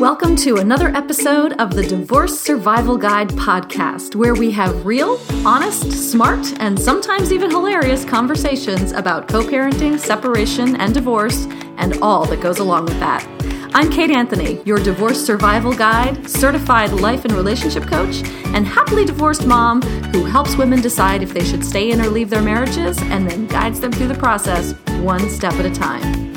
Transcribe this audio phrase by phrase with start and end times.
[0.00, 5.92] Welcome to another episode of the Divorce Survival Guide podcast, where we have real, honest,
[6.10, 11.46] smart, and sometimes even hilarious conversations about co parenting, separation, and divorce,
[11.76, 13.24] and all that goes along with that.
[13.72, 18.16] I'm Kate Anthony, your divorce survival guide, certified life and relationship coach,
[18.46, 22.30] and happily divorced mom who helps women decide if they should stay in or leave
[22.30, 24.72] their marriages and then guides them through the process
[25.02, 26.33] one step at a time.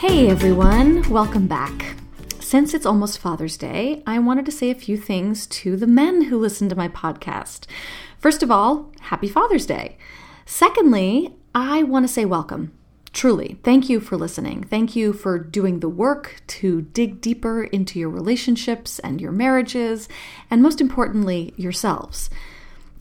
[0.00, 1.94] Hey everyone, welcome back.
[2.38, 6.22] Since it's almost Father's Day, I wanted to say a few things to the men
[6.22, 7.66] who listen to my podcast.
[8.18, 9.98] First of all, happy Father's Day.
[10.46, 12.72] Secondly, I want to say welcome.
[13.12, 14.64] Truly, thank you for listening.
[14.64, 20.08] Thank you for doing the work to dig deeper into your relationships and your marriages,
[20.50, 22.30] and most importantly, yourselves.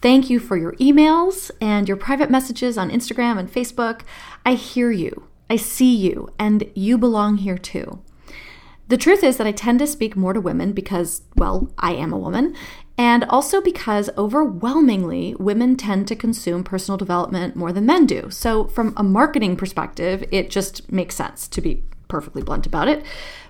[0.01, 4.01] Thank you for your emails and your private messages on Instagram and Facebook.
[4.45, 5.28] I hear you.
[5.49, 8.01] I see you, and you belong here too.
[8.89, 12.11] The truth is that I tend to speak more to women because, well, I am
[12.11, 12.55] a woman,
[12.97, 18.29] and also because overwhelmingly women tend to consume personal development more than men do.
[18.31, 23.05] So, from a marketing perspective, it just makes sense to be perfectly blunt about it.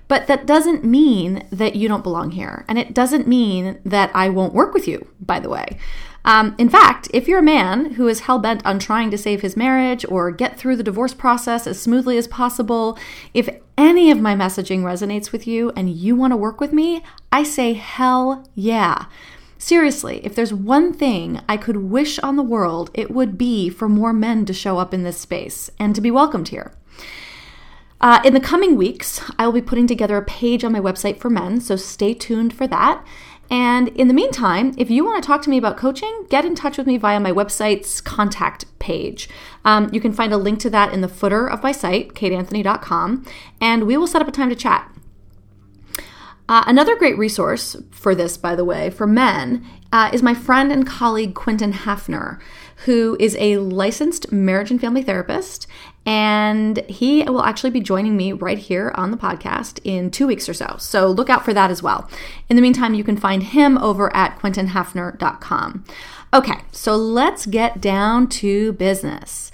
[0.09, 2.65] But that doesn't mean that you don't belong here.
[2.67, 5.77] And it doesn't mean that I won't work with you, by the way.
[6.25, 9.41] Um, in fact, if you're a man who is hell bent on trying to save
[9.41, 12.97] his marriage or get through the divorce process as smoothly as possible,
[13.33, 17.03] if any of my messaging resonates with you and you want to work with me,
[17.31, 19.05] I say hell yeah.
[19.57, 23.89] Seriously, if there's one thing I could wish on the world, it would be for
[23.89, 26.73] more men to show up in this space and to be welcomed here.
[28.01, 31.17] Uh, in the coming weeks, I will be putting together a page on my website
[31.17, 33.05] for men, so stay tuned for that.
[33.49, 36.53] And in the meantime, if you want to talk to me about coaching, get in
[36.53, 39.27] touch with me via my website's contact page.
[39.65, 43.25] Um, you can find a link to that in the footer of my site, kateanthony.com,
[43.59, 44.91] and we will set up a time to chat.
[46.47, 50.71] Uh, another great resource for this, by the way, for men, uh, is my friend
[50.71, 52.39] and colleague Quentin Hafner,
[52.85, 55.67] who is a licensed marriage and family therapist
[56.05, 60.49] and he will actually be joining me right here on the podcast in two weeks
[60.49, 60.75] or so.
[60.79, 62.09] So look out for that as well.
[62.49, 65.85] In the meantime, you can find him over at quentinhafner.com.
[66.33, 69.48] Okay, so let's get down to business.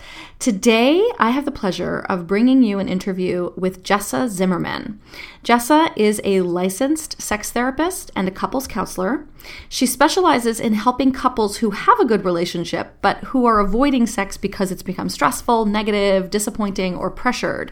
[0.45, 5.01] Today, I have the pleasure of bringing you an interview with Jessa Zimmerman.
[5.43, 9.27] Jessa is a licensed sex therapist and a couples counselor.
[9.69, 14.37] She specializes in helping couples who have a good relationship but who are avoiding sex
[14.37, 17.71] because it's become stressful, negative, disappointing, or pressured.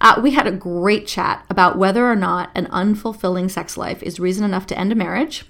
[0.00, 4.18] Uh, we had a great chat about whether or not an unfulfilling sex life is
[4.18, 5.44] reason enough to end a marriage,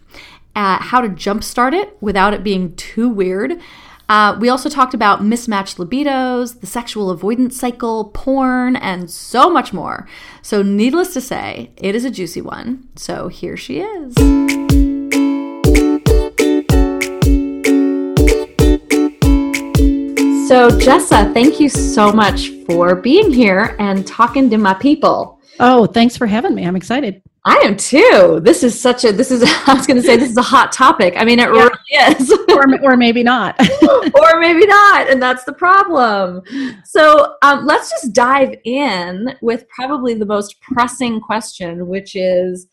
[0.54, 3.58] uh, how to jumpstart it without it being too weird.
[4.08, 9.72] Uh, we also talked about mismatched libidos, the sexual avoidance cycle, porn, and so much
[9.72, 10.06] more.
[10.42, 12.88] So, needless to say, it is a juicy one.
[12.96, 14.14] So, here she is.
[20.48, 25.40] So, Jessa, thank you so much for being here and talking to my people.
[25.58, 26.66] Oh, thanks for having me.
[26.66, 27.22] I'm excited.
[27.44, 28.40] I am too.
[28.42, 30.70] This is such a, this is, I was going to say, this is a hot
[30.70, 31.14] topic.
[31.16, 31.68] I mean, it yeah.
[31.68, 32.32] really is.
[32.48, 33.58] or, or maybe not.
[34.14, 35.10] or maybe not.
[35.10, 36.42] And that's the problem.
[36.84, 42.68] So um, let's just dive in with probably the most pressing question, which is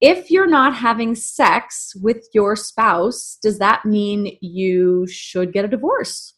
[0.00, 5.68] if you're not having sex with your spouse, does that mean you should get a
[5.68, 6.34] divorce?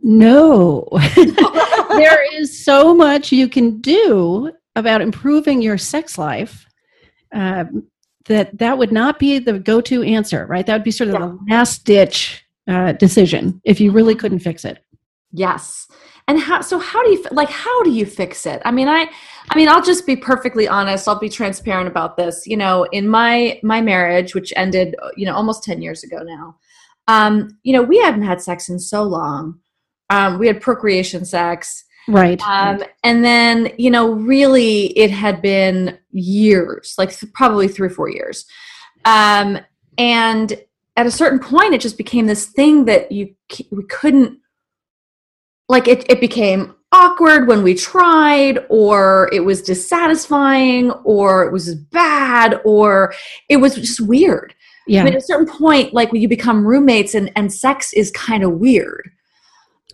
[0.00, 0.88] No.
[1.16, 6.66] there is so much you can do about improving your sex life
[7.32, 7.86] um,
[8.26, 10.66] that that would not be the go-to answer, right?
[10.66, 11.26] That would be sort of yeah.
[11.26, 14.84] the last ditch uh, decision if you really couldn't fix it.
[15.32, 15.88] Yes.
[16.28, 16.60] And how?
[16.60, 17.50] So how do you like?
[17.50, 18.62] How do you fix it?
[18.64, 19.10] I mean, I,
[19.50, 21.08] I mean, I'll just be perfectly honest.
[21.08, 22.46] I'll be transparent about this.
[22.46, 26.56] You know, in my my marriage, which ended, you know, almost ten years ago now.
[27.08, 29.58] Um, you know, we hadn't had sex in so long.
[30.10, 32.40] Um, we had procreation sex Right.
[32.42, 37.90] Um, and then, you know, really it had been years, like th- probably three or
[37.90, 38.44] four years.
[39.04, 39.58] Um,
[39.98, 40.52] and
[40.96, 43.34] at a certain point, it just became this thing that you
[43.70, 44.38] we couldn't
[45.68, 51.74] like it, it became awkward when we tried or it was dissatisfying or it was
[51.74, 53.14] bad or
[53.48, 54.54] it was just weird
[54.86, 57.94] yeah I mean, at a certain point like when you become roommates and and sex
[57.94, 59.10] is kind of weird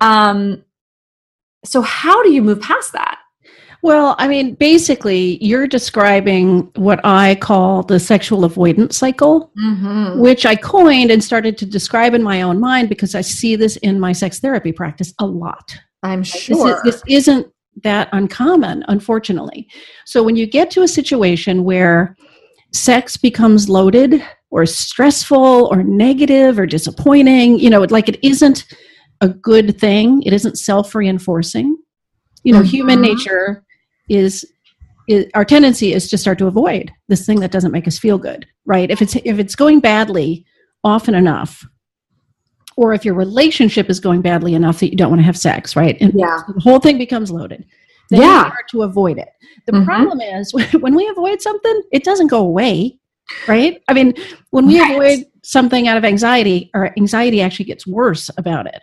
[0.00, 0.64] um
[1.64, 3.18] so how do you move past that
[3.82, 10.18] well, I mean, basically, you're describing what I call the sexual avoidance cycle, mm-hmm.
[10.18, 13.76] which I coined and started to describe in my own mind because I see this
[13.76, 15.76] in my sex therapy practice a lot.
[16.02, 17.46] I'm sure this, is, this isn't
[17.84, 19.68] that uncommon, unfortunately.
[20.06, 22.16] So when you get to a situation where
[22.72, 28.64] sex becomes loaded or stressful or negative or disappointing, you know, like it isn't
[29.20, 31.76] a good thing, it isn't self reinforcing.
[32.44, 32.68] You know, mm-hmm.
[32.68, 33.64] human nature
[34.08, 34.44] is,
[35.08, 38.18] is our tendency is to start to avoid this thing that doesn't make us feel
[38.18, 38.90] good, right?
[38.90, 40.44] If it's if it's going badly
[40.84, 41.66] often enough,
[42.78, 45.74] or if your relationship is going badly enough that you don't want to have sex,
[45.74, 45.96] right?
[46.00, 46.42] And yeah.
[46.46, 47.64] The whole thing becomes loaded.
[48.08, 48.44] Then yeah.
[48.44, 49.28] you start to avoid it.
[49.66, 49.84] The mm-hmm.
[49.84, 52.96] problem is when we avoid something, it doesn't go away,
[53.48, 53.82] right?
[53.88, 54.14] I mean,
[54.50, 54.92] when we right.
[54.92, 58.80] avoid something out of anxiety, our anxiety actually gets worse about it.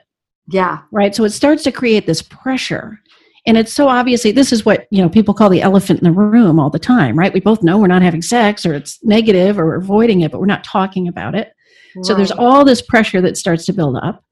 [0.48, 0.82] Yeah.
[0.92, 1.16] Right.
[1.16, 3.00] So it starts to create this pressure.
[3.48, 6.12] And it's so obviously this is what, you know, people call the elephant in the
[6.12, 7.34] room all the time, right?
[7.34, 10.40] We both know we're not having sex or it's negative or we're avoiding it, but
[10.40, 11.52] we're not talking about it.
[11.96, 12.06] Right.
[12.06, 14.24] So there's all this pressure that starts to build up.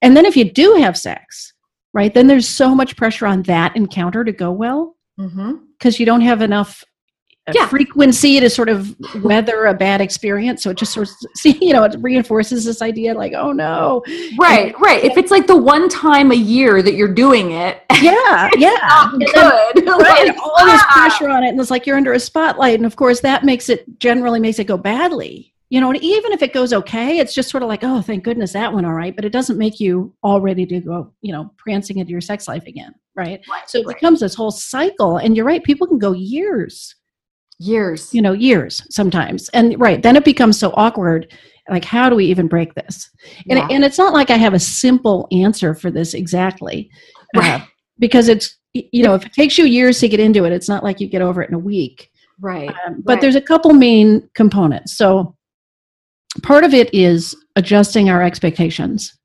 [0.00, 1.52] And then if you do have sex,
[1.92, 6.00] right, then there's so much pressure on that encounter to go well because mm-hmm.
[6.00, 6.84] you don't have enough
[7.52, 7.66] yeah.
[7.66, 10.62] frequency to sort of weather a bad experience.
[10.62, 14.02] So it just sort of, see, you know, it reinforces this idea like, oh no.
[14.38, 15.02] Right, and, right.
[15.02, 17.82] If it's like the one time a year that you're doing it.
[18.02, 19.12] Yeah, yeah.
[19.12, 19.32] good.
[19.84, 21.50] Then, right, like, all this pressure on it.
[21.50, 22.74] And it's like you're under a spotlight.
[22.74, 26.32] And of course that makes it generally makes it go badly you know, and even
[26.32, 28.92] if it goes okay, it's just sort of like, oh, thank goodness that went all
[28.92, 29.16] right.
[29.16, 32.46] But it doesn't make you all ready to go, you know, prancing into your sex
[32.46, 33.40] life again, right?
[33.48, 33.96] right so it right.
[33.96, 35.16] becomes this whole cycle.
[35.16, 36.94] And you're right, people can go years.
[37.62, 38.12] Years.
[38.12, 39.48] You know, years sometimes.
[39.50, 41.32] And right, then it becomes so awkward.
[41.70, 43.08] Like, how do we even break this?
[43.48, 43.68] And, yeah.
[43.70, 46.90] and it's not like I have a simple answer for this exactly.
[47.36, 47.60] Uh, right.
[47.60, 47.64] Uh,
[47.98, 50.82] because it's, you know, if it takes you years to get into it, it's not
[50.82, 52.10] like you get over it in a week.
[52.40, 52.68] Right.
[52.68, 53.20] Um, but right.
[53.20, 54.96] there's a couple main components.
[54.96, 55.36] So,
[56.42, 59.16] part of it is adjusting our expectations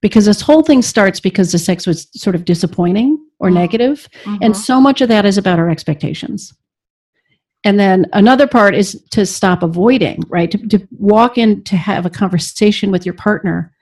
[0.00, 3.58] because this whole thing starts because the sex was sort of disappointing or mm-hmm.
[3.58, 4.42] negative, mm-hmm.
[4.42, 6.54] and so much of that is about our expectations
[7.64, 10.50] and then another part is to stop avoiding right?
[10.50, 13.72] To, to walk in to have a conversation with your partner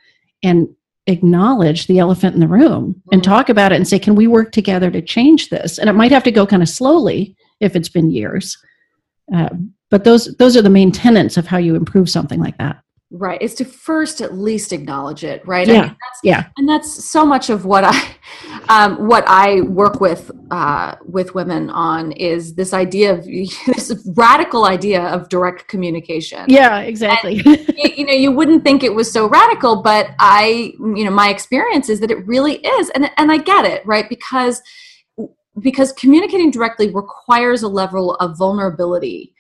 [0.43, 0.69] and
[1.09, 3.09] acknowledge the elephant in the room mm-hmm.
[3.13, 5.79] and talk about it and say can we work together to change this?
[5.79, 8.57] And it might have to go kind of slowly if it's been years.
[9.33, 12.83] Um, but those those are the main tenets of how you improve something like that
[13.13, 15.69] right is to first at least acknowledge it right?
[15.69, 16.47] Yeah I mean, yeah.
[16.57, 18.17] and that's so much of what i
[18.69, 23.25] um, what i work with uh, with women on is this idea of
[23.67, 26.45] this radical idea of direct communication.
[26.49, 27.41] Yeah exactly.
[27.45, 31.29] And, you know you wouldn't think it was so radical but i you know my
[31.29, 34.09] experience is that it really is and and i get it right?
[34.09, 34.63] Because
[35.61, 39.35] because communicating directly requires a level of vulnerability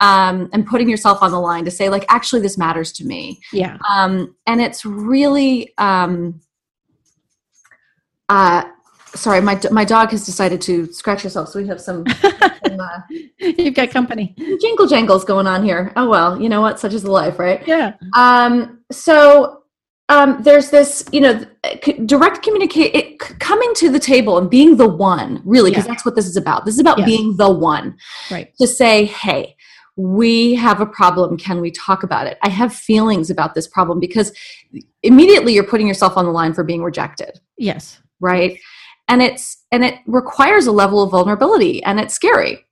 [0.00, 3.40] um, and putting yourself on the line to say like actually this matters to me
[3.52, 6.40] yeah um, and it's really um,
[8.28, 8.64] uh,
[9.14, 13.00] sorry my, my dog has decided to scratch herself so we have some, some uh,
[13.40, 17.02] you've got company jingle jangles going on here oh well you know what such is
[17.02, 19.62] the life right yeah um so
[20.08, 21.44] um, there's this, you know,
[22.04, 25.92] direct communicate, coming to the table and being the one, really, because yeah.
[25.92, 26.64] that's what this is about.
[26.64, 27.06] This is about yes.
[27.06, 27.96] being the one,
[28.30, 28.52] right?
[28.60, 29.55] To say, hey,
[29.96, 31.38] we have a problem.
[31.38, 32.38] Can we talk about it?
[32.42, 34.32] I have feelings about this problem because
[35.02, 37.40] immediately you're putting yourself on the line for being rejected.
[37.56, 37.98] Yes.
[38.20, 38.60] Right.
[39.08, 42.66] And it's, and it requires a level of vulnerability and it's scary.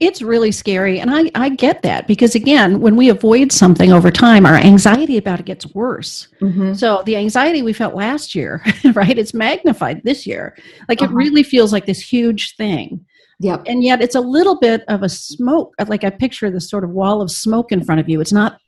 [0.00, 1.00] It's really scary.
[1.00, 5.16] And I, I get that because, again, when we avoid something over time, our anxiety
[5.16, 6.28] about it gets worse.
[6.40, 6.74] Mm-hmm.
[6.74, 10.56] So the anxiety we felt last year, right, it's magnified this year.
[10.88, 11.12] Like uh-huh.
[11.12, 13.04] it really feels like this huge thing.
[13.40, 13.64] Yep.
[13.66, 16.90] And yet it's a little bit of a smoke, like I picture this sort of
[16.90, 18.20] wall of smoke in front of you.
[18.20, 18.58] It's not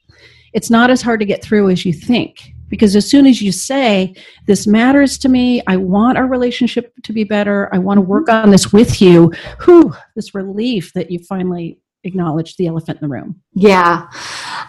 [0.52, 2.52] it's not as hard to get through as you think.
[2.68, 4.14] Because as soon as you say,
[4.46, 8.28] This matters to me, I want our relationship to be better, I want to work
[8.28, 9.30] on this with you,
[9.64, 13.40] whew, this relief that you finally acknowledged the elephant in the room.
[13.54, 14.08] Yeah.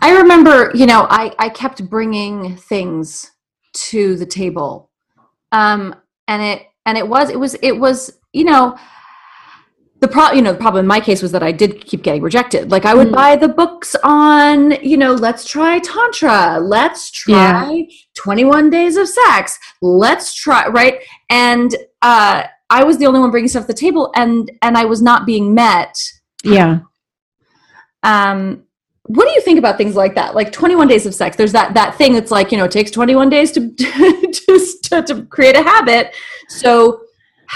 [0.02, 3.32] I remember, you know, I, I kept bringing things
[3.74, 4.92] to the table.
[5.52, 5.96] Um,
[6.28, 8.78] and it, and it was, it was, it was, you know,
[10.04, 12.22] the problem, you know, the problem in my case was that I did keep getting
[12.22, 12.72] rejected.
[12.72, 13.16] Like I would mm.
[13.16, 17.96] buy the books on, you know, let's try tantra, let's try yeah.
[18.16, 21.00] 21 days of sex, let's try, right?
[21.30, 24.84] And uh, I was the only one bringing stuff to the table, and and I
[24.84, 25.96] was not being met.
[26.44, 26.80] Yeah.
[28.04, 28.64] Um,
[29.04, 30.36] what do you think about things like that?
[30.36, 31.38] Like 21 days of sex.
[31.38, 35.26] There's that that thing that's like, you know, it takes 21 days to to, to
[35.30, 36.14] create a habit.
[36.50, 37.03] So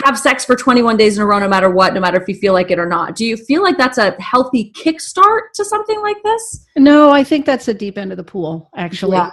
[0.05, 2.35] have sex for 21 days in a row no matter what no matter if you
[2.35, 6.01] feel like it or not do you feel like that's a healthy kickstart to something
[6.01, 9.31] like this no i think that's the deep end of the pool actually yeah.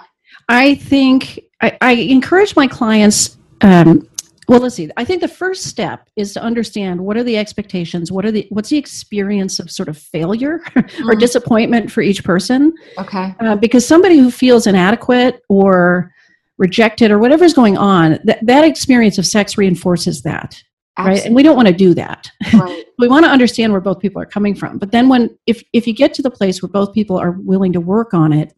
[0.49, 4.07] i think I, I, encourage my clients um,
[4.47, 4.91] Well, let's see.
[4.95, 8.45] I think the first step is to understand what are the expectations, what are the
[8.49, 11.19] what's the experience of sort of failure or Mm.
[11.19, 12.73] disappointment for each person.
[12.99, 13.33] Okay.
[13.39, 16.13] Uh, because somebody who feels inadequate or
[16.57, 20.61] rejected or whatever's going on, that, that experience of sex reinforces that,
[20.97, 21.25] right?
[21.25, 22.31] And we don't want to do that.
[22.43, 22.85] Absolutely.
[22.97, 24.77] we want to understand where both people are coming from.
[24.77, 27.73] But then when if if you get to the place where both people are willing
[27.73, 28.53] to work on it,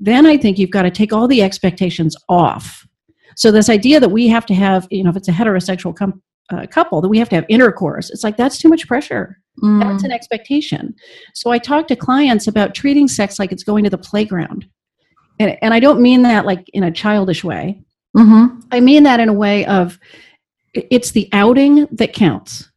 [0.00, 2.86] then I think you've got to take all the expectations off.
[3.36, 6.20] So this idea that we have to have, you know, if it's a heterosexual com-
[6.50, 9.40] uh, couple, that we have to have intercourse, it's like that's too much pressure.
[9.62, 9.80] Mm.
[9.80, 10.94] That's an expectation.
[11.34, 14.66] So I talk to clients about treating sex like it's going to the playground.
[15.38, 17.82] And, and I don't mean that like in a childish way.
[18.16, 18.62] Mhm.
[18.72, 19.98] I mean that in a way of
[20.74, 22.70] it's the outing that counts.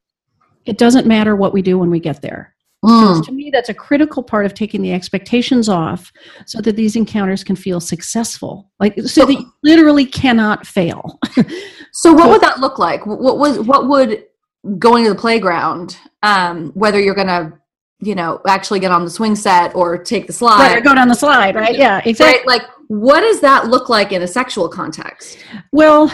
[0.65, 2.55] It doesn't matter what we do when we get there.
[2.83, 3.23] Mm.
[3.25, 6.11] To me, that's a critical part of taking the expectations off
[6.47, 8.71] so that these encounters can feel successful.
[8.79, 11.19] Like, so that you literally cannot fail.
[11.91, 13.05] So what would that look like?
[13.05, 14.23] What was what would
[14.77, 17.59] going to the playground, um, whether you're gonna,
[18.01, 20.95] you know, actually get on the swing set or take the slide, right, or go
[20.95, 21.77] down the slide, right?
[21.77, 22.39] Yeah, exactly.
[22.39, 22.47] right?
[22.47, 25.37] Like, what does that look like in a sexual context?
[25.71, 26.11] Well,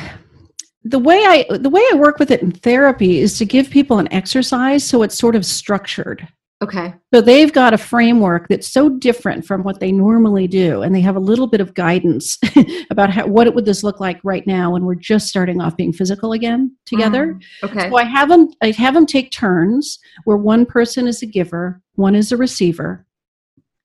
[0.84, 4.00] the way I the way I work with it in therapy is to give people
[4.00, 6.28] an exercise so it's sort of structured.
[6.64, 6.92] Okay.
[7.14, 11.02] So they've got a framework that's so different from what they normally do, and they
[11.02, 12.40] have a little bit of guidance
[12.90, 15.78] about how, what it would this look like right now when we're just starting off
[15.78, 17.36] being physical again together.
[17.62, 17.70] Mm.
[17.70, 17.90] Okay.
[17.90, 18.50] So I have them.
[18.64, 23.06] I have them take turns where one person is a giver, one is a receiver.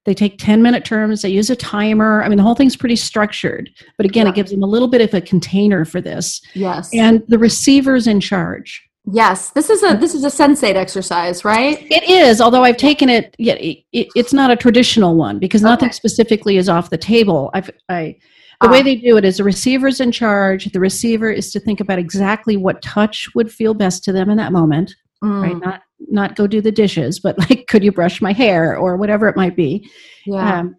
[0.07, 1.21] They take ten minute terms.
[1.23, 2.23] They use a timer.
[2.23, 3.69] I mean, the whole thing's pretty structured.
[3.99, 4.33] But again, Yeah.
[4.33, 6.89] it gives them a little bit of a container for this, Yes.
[6.95, 8.83] and the receiver's in charge.
[9.11, 9.51] Yes.
[9.51, 11.79] This is a this is a sensate exercise, right?
[11.91, 13.35] It is, although I've taken it.
[13.39, 17.51] Yet it, it, it's not a traditional one because nothing specifically is off the table.
[17.55, 18.17] I've, I
[18.61, 18.85] the way Ah.
[18.85, 20.67] they do it is the receiver's in charge.
[20.67, 24.37] The receiver is to think about exactly what touch would feel best to them in
[24.37, 24.95] that moment.
[25.23, 28.77] Mm, right not not go do the dishes but like could you brush my hair
[28.77, 29.89] or whatever it might be
[30.27, 30.59] Yeah.
[30.59, 30.75] um,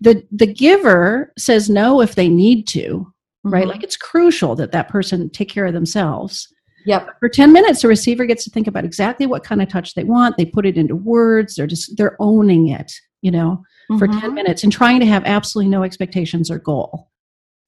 [0.00, 3.06] the the giver says no if they need to
[3.44, 3.68] right Mhm.
[3.68, 6.52] like it's crucial that that person take care of themselves
[6.86, 7.08] Yep.
[7.20, 10.04] for 10 minutes the receiver gets to think about exactly what kind of touch they
[10.04, 13.62] want they put it into words they're just they're owning it you know
[13.98, 14.20] for Mhm.
[14.20, 17.10] 10 minutes and trying to have absolutely no expectations or goal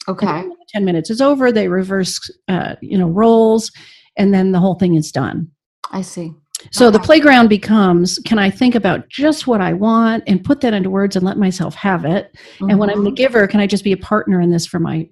[0.09, 0.27] Okay.
[0.27, 2.19] then 10 minutes is over they reverse
[2.49, 3.71] uh, you know roles
[4.17, 5.49] and then the whole thing is done
[5.93, 6.33] I see.
[6.73, 10.75] so the playground becomes can I think about just what I want and put that
[10.75, 12.37] into words and let myself have it?
[12.61, 13.17] And when I'm the Mhm.
[13.17, 15.09] giver, can I just be a partner in this for my,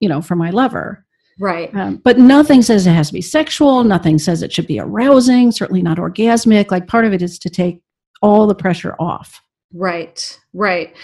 [0.00, 1.04] you know, for my lover?
[1.40, 1.74] Right.
[1.74, 3.82] Um, but nothing says it has to be sexual.
[3.82, 5.50] Nothing says it should be arousing.
[5.50, 6.70] Certainly not orgasmic.
[6.70, 7.82] Like part of it is to take
[8.22, 9.42] all the pressure off.
[9.72, 10.94] Right, right.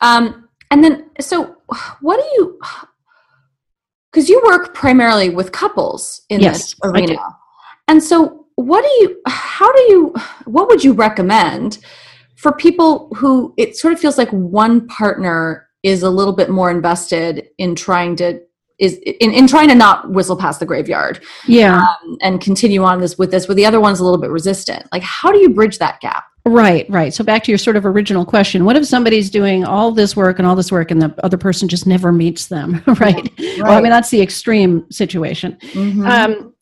[0.00, 1.56] Um, and then, so
[2.00, 2.60] what do you?
[4.10, 7.18] Because you work primarily with couples in Yes, this arena,
[7.88, 9.20] and so what do you?
[9.26, 10.14] How do you?
[10.46, 11.78] What would you recommend
[12.36, 16.70] for people who it sort of feels like one partner is a little bit more
[16.70, 18.40] invested in trying to
[18.78, 21.78] is in, in trying to not whistle past the graveyard Yeah.
[21.80, 24.86] um, and continue on this with this, where the other one's a little bit resistant.
[24.92, 26.24] Like, how do you bridge that gap?
[26.44, 27.12] Right, right.
[27.12, 28.64] So back to your sort of original question.
[28.64, 31.68] What if somebody's doing all this work and all this work and the other person
[31.68, 32.82] just never meets them?
[33.00, 33.28] right.
[33.58, 35.56] Well, I mean, that's the extreme situation.
[35.72, 36.06] Mhm.
[36.08, 36.52] Um,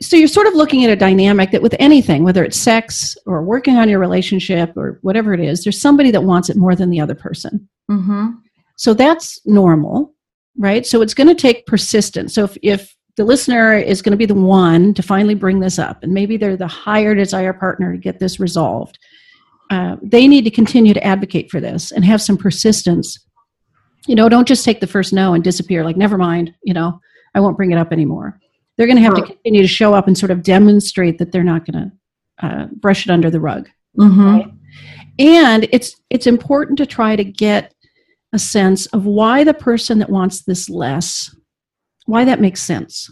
[0.00, 3.42] so you're sort of looking at a dynamic that with anything, whether it's sex or
[3.44, 6.88] working on your relationship or whatever it is, there's somebody that wants it more than
[6.88, 7.68] the other person.
[7.90, 8.28] mm-hmm.
[8.76, 10.13] So that's normal,
[10.58, 10.86] right?
[10.86, 12.34] So it's going to take persistence.
[12.34, 15.78] So if, if the listener is going to be the one to finally bring this
[15.78, 18.98] up, and maybe they're the higher desire partner to get this resolved,
[19.70, 23.18] uh, they need to continue to advocate for this and have some persistence.
[24.06, 27.00] You know, don't just take the first no and disappear, like, never mind, you know,
[27.34, 28.38] I won't bring it up anymore.
[28.76, 31.44] They're going to have to continue to show up and sort of demonstrate that they're
[31.44, 31.90] not going
[32.40, 33.68] to uh, brush it under the rug
[33.98, 34.50] Mm-hmm.
[35.20, 37.73] and it's it's important to try to get
[38.34, 41.34] a sense of why the person that wants this less
[42.06, 43.10] why that makes sense.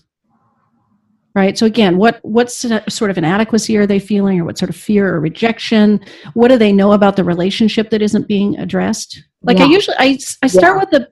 [1.35, 1.57] Right?
[1.57, 5.15] So again what what sort of inadequacy are they feeling or what sort of fear
[5.15, 6.05] or rejection?
[6.35, 9.23] What do they know about the relationship that isn't being addressed?
[9.43, 11.09] Like i usually i, I start with the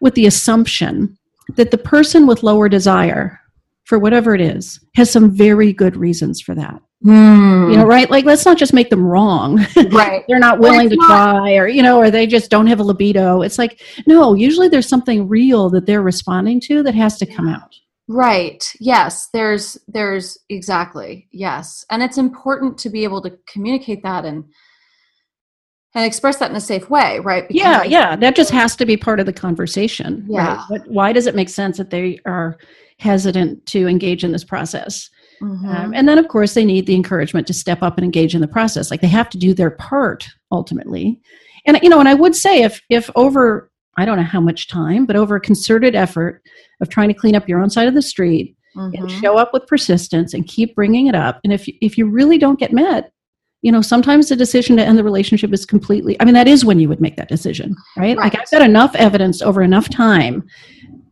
[0.00, 1.16] with the assumption
[1.56, 3.40] that the person with lower desire
[3.84, 7.70] for whatever it is has some very good reasons for that Hmm.
[7.70, 9.56] you know right like let's not just make them wrong
[9.90, 10.22] right.
[10.28, 12.82] they're not willing to not- try or you know or they just don't have a
[12.82, 17.24] libido it's like no usually there's something real that they're responding to that has to
[17.26, 17.74] come out
[18.12, 18.68] Right.
[18.80, 19.28] Yes.
[19.32, 21.28] There's there's exactly.
[21.30, 21.84] Yes.
[21.90, 24.42] And it's important to be able to communicate that and
[25.94, 27.44] and express that in a safe way, right?
[27.50, 30.56] yeah yeah that just has to be part of the conversation Yeah.
[30.56, 30.66] right?
[30.68, 32.58] but why does it make sense that they are
[33.00, 35.08] hesitant to engage in this process.
[35.42, 35.74] Mhm.
[35.74, 38.40] Um, and then, of course, they need the encouragement to step up and engage in
[38.40, 38.90] the process.
[38.90, 41.18] Like they have to do their part ultimately.
[41.66, 44.68] And you know, and I would say if if over I don't know how much
[44.68, 46.42] time, but over a concerted effort
[46.80, 49.20] of trying to clean up your own side of the street and Mhm.
[49.20, 51.40] show up with persistence and keep bringing it up.
[51.44, 53.10] And if if you really don't get met,
[53.62, 56.16] you know, sometimes the decision to end the relationship is completely.
[56.20, 58.16] I mean, that is when you would make that decision, right?
[58.16, 60.44] Like I've got enough evidence over enough time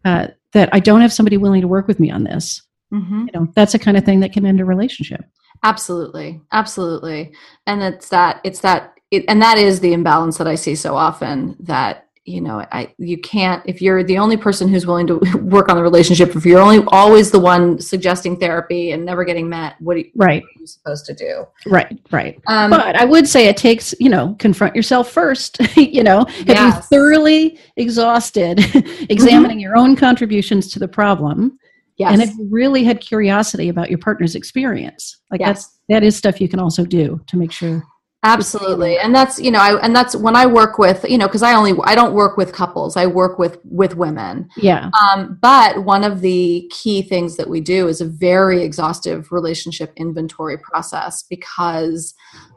[0.04, 2.62] uh, that I don't have somebody willing to work with me on this.
[2.92, 3.26] Mhm.
[3.32, 5.24] You know, that's the kind of thing that can end a relationship.
[5.64, 7.32] Absolutely, absolutely,
[7.66, 10.94] and it's that it's that it, and that is the imbalance that I see so
[10.96, 11.56] often.
[11.60, 15.68] That you know, I you can't if you're the only person who's willing to work
[15.68, 16.36] on the relationship.
[16.36, 20.10] If you're only always the one suggesting therapy and never getting met, what are you,
[20.14, 21.44] Right, what are you supposed to do?
[21.66, 22.38] right, right.
[22.46, 25.58] Um, But I would say it takes, you know, confront yourself first.
[25.76, 26.86] you know, have you Yes.
[26.88, 28.60] thoroughly exhausted
[29.10, 31.58] examining your own contributions to the problem?
[31.98, 35.48] Yes, And if you really had curiosity about your partner's experience, like Yes.
[35.48, 37.82] that's that is stuff you can also do to make sure.
[38.24, 38.98] absolutely.
[38.98, 41.54] and that's you know I, and that's when i work with you know because i
[41.54, 42.96] only i don't work with couples.
[42.96, 44.48] I work with with women.
[44.56, 49.30] Yeah, um, but one of the key things that we do is a very exhaustive
[49.30, 52.12] relationship inventory process because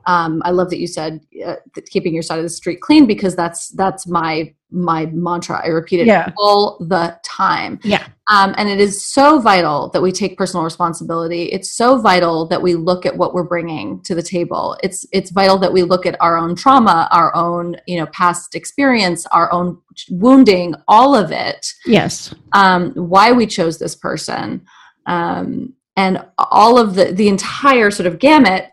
[0.07, 3.05] um, i love that you said uh, that keeping your side of the street clean
[3.05, 5.61] because that's that's my my mantra.
[5.63, 6.31] I repeat it Yeah.
[6.37, 7.79] all the time.
[7.83, 8.05] Yeah.
[8.27, 11.43] um, and it is so vital that we take personal responsibility.
[11.45, 14.77] It's so vital that we look at what we're bringing to the table.
[14.81, 18.55] It's it's vital that we look at our own trauma our own you know past
[18.55, 19.77] experience our own
[20.09, 21.73] wounding all of it.
[21.85, 24.65] Yes, um, why we chose this person,
[25.07, 28.65] um, and all of the the entire sort of gamut.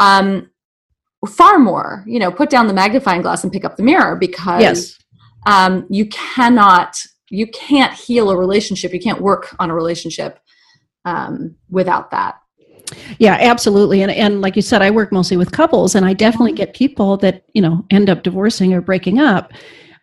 [0.00, 0.50] Um,
[1.26, 4.60] far more, you know, put down the magnifying glass and pick up the mirror because
[4.60, 4.98] yes,
[5.46, 6.96] um, you cannot,
[7.30, 8.92] you can't heal a relationship.
[8.92, 10.38] You can't work on a relationship
[11.04, 12.36] um, without that.
[13.18, 14.02] yeah, absolutely.
[14.02, 17.16] And and like you said, I work mostly with couples, and I definitely get people
[17.18, 19.52] that you know end up divorcing or breaking up,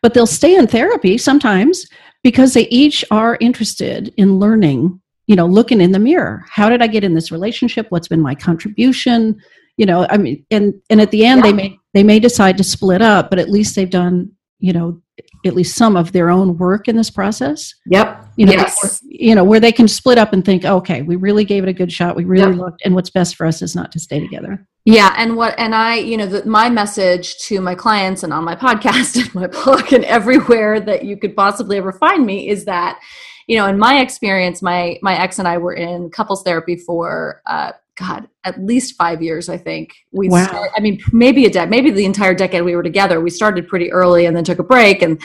[0.01, 1.85] but they'll stay in therapy sometimes
[2.23, 4.99] because they each are interested in learning.
[5.27, 6.43] You know, looking in the mirror.
[6.49, 7.85] How did I get in this relationship?
[7.89, 9.39] What's been my contribution?
[9.77, 11.51] You know, I mean, and and at the end, Yeah.
[11.51, 15.01] they may they may decide to split up, but at least they've done you know
[15.45, 18.25] at least some of their own work in this process Yep.
[18.37, 18.79] you know, yes.
[18.81, 21.69] before- you know, where they can split up and think, okay, we really gave it
[21.69, 22.15] a good shot.
[22.15, 22.57] We really Yep.
[22.59, 24.65] looked, and what's best for us is not to stay together.
[24.85, 28.43] Yeah, and what and I, you know, the, my message to my clients and on
[28.43, 32.65] my podcast and my blog and everywhere that you could possibly ever find me is
[32.65, 32.99] that,
[33.47, 37.41] you know, in my experience, my my ex and I were in couples therapy for
[37.45, 39.49] uh, God, at least five years.
[39.49, 40.29] I think we.
[40.29, 40.45] Wow.
[40.47, 43.21] start- I mean, maybe a decade, maybe the entire decade we were together.
[43.21, 45.21] We started pretty early and then took a break, and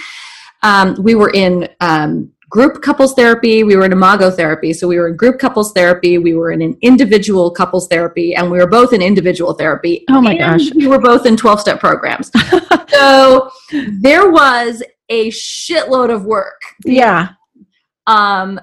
[0.63, 1.69] um, we were in.
[1.81, 5.71] Um, group couples therapy we were in imago therapy so we were in group couples
[5.75, 10.03] therapy we were in an individual couples therapy and we were both in individual therapy
[10.09, 10.73] Oh my gosh.
[10.75, 12.31] we were both in 12 step programs
[12.89, 13.51] so
[14.01, 17.33] there was a shitload of work Yeah.
[18.07, 18.59] um,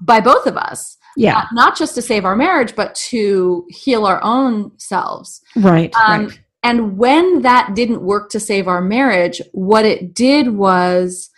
[0.00, 1.38] by both of us Yeah.
[1.38, 5.94] uh, not just to save our marriage but to heal our own selves Right.
[5.96, 6.40] um, right.
[6.62, 11.30] and when that didn't work to save our marriage what it did was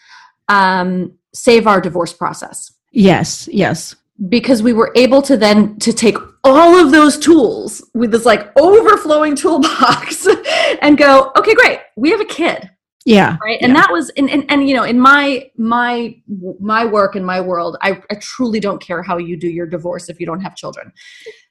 [0.48, 3.48] um, save our divorce process Yes.
[3.52, 3.96] Yes.
[4.28, 8.52] because we were able to then to take all of those tools with this like
[8.58, 10.28] overflowing toolbox
[10.82, 12.70] and go okay great we have a kid
[13.04, 13.36] Yeah.
[13.44, 13.80] right and Yeah.
[13.82, 16.16] that was and, and and you know in my my
[16.60, 20.08] my work in my world I, I truly don't care how you do your divorce
[20.08, 20.92] if you don't have children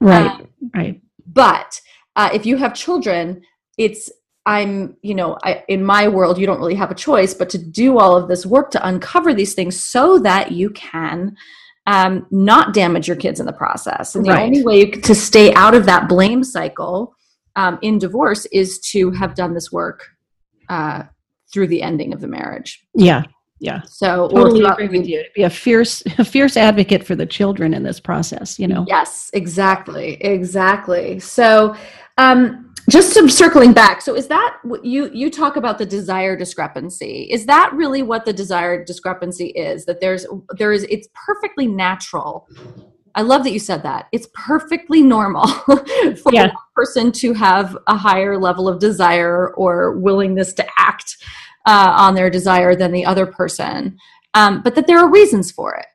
[0.00, 0.30] Right.
[0.30, 1.00] um, right.
[1.26, 1.80] but
[2.16, 3.42] uh, if you have children
[3.78, 4.10] it's
[4.46, 7.58] i'm you know I, in my world you don't really have a choice but to
[7.58, 11.36] do all of this work to uncover these things so that you can
[11.86, 14.42] um, not damage your kids in the process and the Right.
[14.46, 17.14] only way to stay out of that blame cycle
[17.56, 20.08] um, in divorce is to have done this work
[20.68, 21.02] uh,
[21.54, 23.22] through the ending of the marriage Yeah.
[23.60, 23.82] Yeah.
[23.82, 25.22] so Totally throughout agree with you.
[25.22, 28.58] To be a fierce, a fierce advocate for the children in this process.
[28.58, 28.84] You know.
[28.88, 31.20] Yes, exactly, exactly.
[31.20, 31.74] So,
[32.18, 34.02] um, just some circling back.
[34.02, 37.28] So, is that what you you talk about the desire discrepancy?
[37.30, 39.86] Is that really what the desire discrepancy is?
[39.86, 40.26] That there's
[40.58, 42.46] there is it's perfectly natural.
[43.14, 44.06] I love that you said that.
[44.12, 46.46] It's perfectly normal for Yeah.
[46.48, 51.16] one person to have a higher level of desire or willingness to act
[51.66, 53.96] uh, on their desire than the other person,
[54.34, 55.86] um, but that there are reasons for it.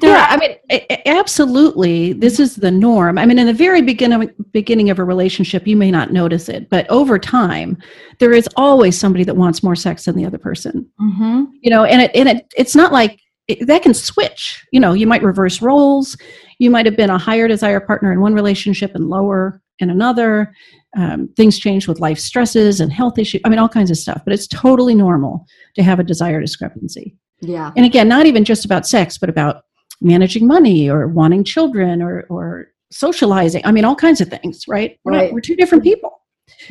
[0.00, 2.12] There yeah, are- I mean, a- a- absolutely.
[2.12, 3.18] This is the norm.
[3.18, 6.68] I mean, in the very beginning beginning of a relationship, you may not notice it,
[6.70, 7.76] but over time,
[8.18, 10.88] there is always somebody that wants more sex than the other person.
[11.00, 11.46] Mhm.
[11.60, 14.64] You know, and it and it it's not like it, that can switch.
[14.72, 16.16] You know, you might reverse roles.
[16.58, 20.52] You might have been a higher desire partner in one relationship and lower in another.
[20.96, 23.42] Um, things change with life stresses and health issues.
[23.44, 24.22] I mean, all kinds of stuff.
[24.24, 27.14] But it's totally normal to have a desire discrepancy.
[27.42, 27.72] Yeah.
[27.76, 29.64] And again, not even just about sex, but about
[30.00, 33.60] managing money or wanting children or, or socializing.
[33.66, 34.98] I mean, all kinds of things, right?
[35.04, 35.32] We're, not- Right.
[35.34, 36.12] we're two different people.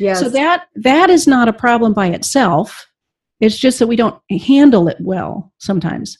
[0.00, 0.18] Yes.
[0.20, 2.86] So that that is not a problem by itself.
[3.40, 6.16] It's just that we don't handle it well sometimes.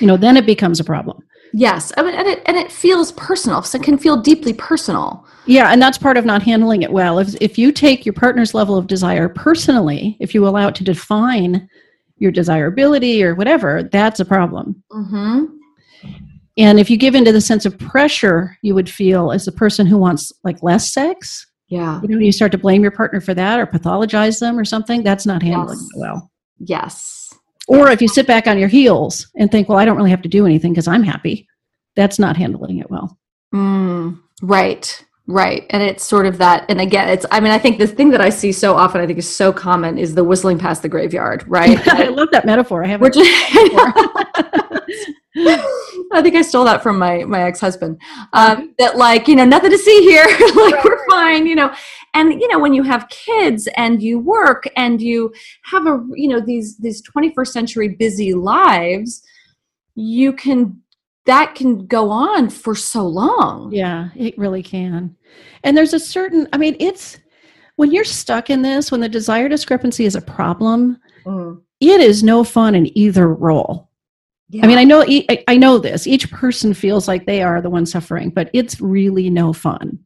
[0.00, 1.18] You know, then it becomes a problem.
[1.54, 1.92] Yes.
[1.96, 3.62] I mean, and it and it feels personal.
[3.62, 5.24] So it can feel deeply personal.
[5.46, 7.18] Yeah, and that's part of not handling it well.
[7.18, 10.84] If if you take your partner's level of desire personally, if you allow it to
[10.84, 11.68] define
[12.18, 14.82] your desirability or whatever, that's a problem.
[14.92, 15.44] Mm-hmm.
[16.56, 19.86] And if you give into the sense of pressure you would feel as a person
[19.86, 22.00] who wants like less sex, Yeah.
[22.02, 25.02] you know, you start to blame your partner for that or pathologize them or something,
[25.02, 25.88] that's not handling Yes.
[25.94, 26.30] it well.
[26.60, 27.23] Yes.
[27.68, 30.22] Or if you sit back on your heels and think, well, I don't really have
[30.22, 31.48] to do anything because I'm happy,
[31.96, 33.18] that's not handling it well.
[33.54, 35.04] Mm, right.
[35.26, 35.64] Right.
[35.70, 36.66] And it's sort of that.
[36.68, 39.06] And again, it's, I mean, I think the thing that I see so often, I
[39.06, 41.80] think is so common is the whistling past the graveyard, right?
[41.88, 42.84] I love that metaphor.
[42.84, 43.10] I have We're
[46.12, 48.00] I think I stole that from my my ex husband.
[48.32, 50.24] Um, that like you know nothing to see here,
[50.54, 51.72] like we're fine, you know.
[52.14, 55.32] And you know when you have kids and you work and you
[55.64, 59.22] have a you know these these 21st century busy lives,
[59.94, 60.80] you can
[61.26, 63.72] that can go on for so long.
[63.72, 65.16] Yeah, it really can.
[65.62, 67.18] And there's a certain, I mean, it's
[67.76, 71.62] when you're stuck in this, when the desire discrepancy is a problem, Mm.
[71.80, 73.88] it is no fun in either role.
[74.62, 75.02] I mean, I know
[75.48, 76.06] I know this.
[76.06, 79.98] Each person feels like they are the one suffering, but it's really no fun.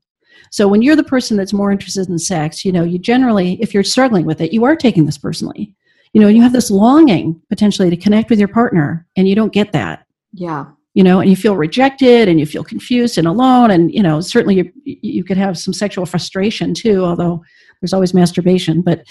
[0.50, 3.74] So when you're the person that's more interested in sex, you know, you generally, if
[3.74, 5.74] you're struggling with it, you are taking this personally.
[6.12, 9.52] You know, you have this longing potentially to connect with your partner, and you don't
[9.52, 10.06] get that.
[10.32, 14.02] yeah, You know, and you feel rejected, and you feel confused and alone, and you
[14.02, 17.04] know, certainly you you could have some sexual frustration too.
[17.04, 17.42] Although
[17.80, 19.04] there's always masturbation, but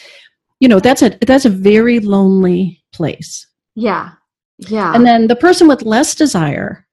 [0.59, 3.45] you know, that's a that's a very lonely place.
[3.75, 4.11] yeah,
[4.57, 6.86] yeah, And then the person with less desire,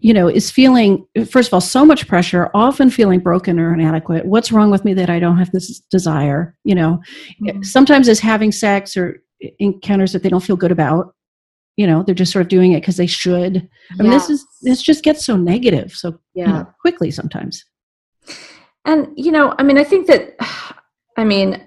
[0.00, 4.24] you know, is feeling, first of all, so much pressure, often feeling broken or inadequate.
[4.24, 6.56] What's wrong with me that I don't have this desire?
[6.64, 7.00] You know,
[7.42, 7.64] Mhm.
[7.64, 9.22] sometimes is having sex or
[9.58, 11.14] encounters that they don't feel good about.
[11.76, 13.68] You know, they're just sort of doing it because they should.
[13.98, 17.64] I mean, this is, this just gets so negative so you know, quickly sometimes.
[18.84, 20.36] And, you know, I mean, I think that,
[21.16, 21.62] I mean,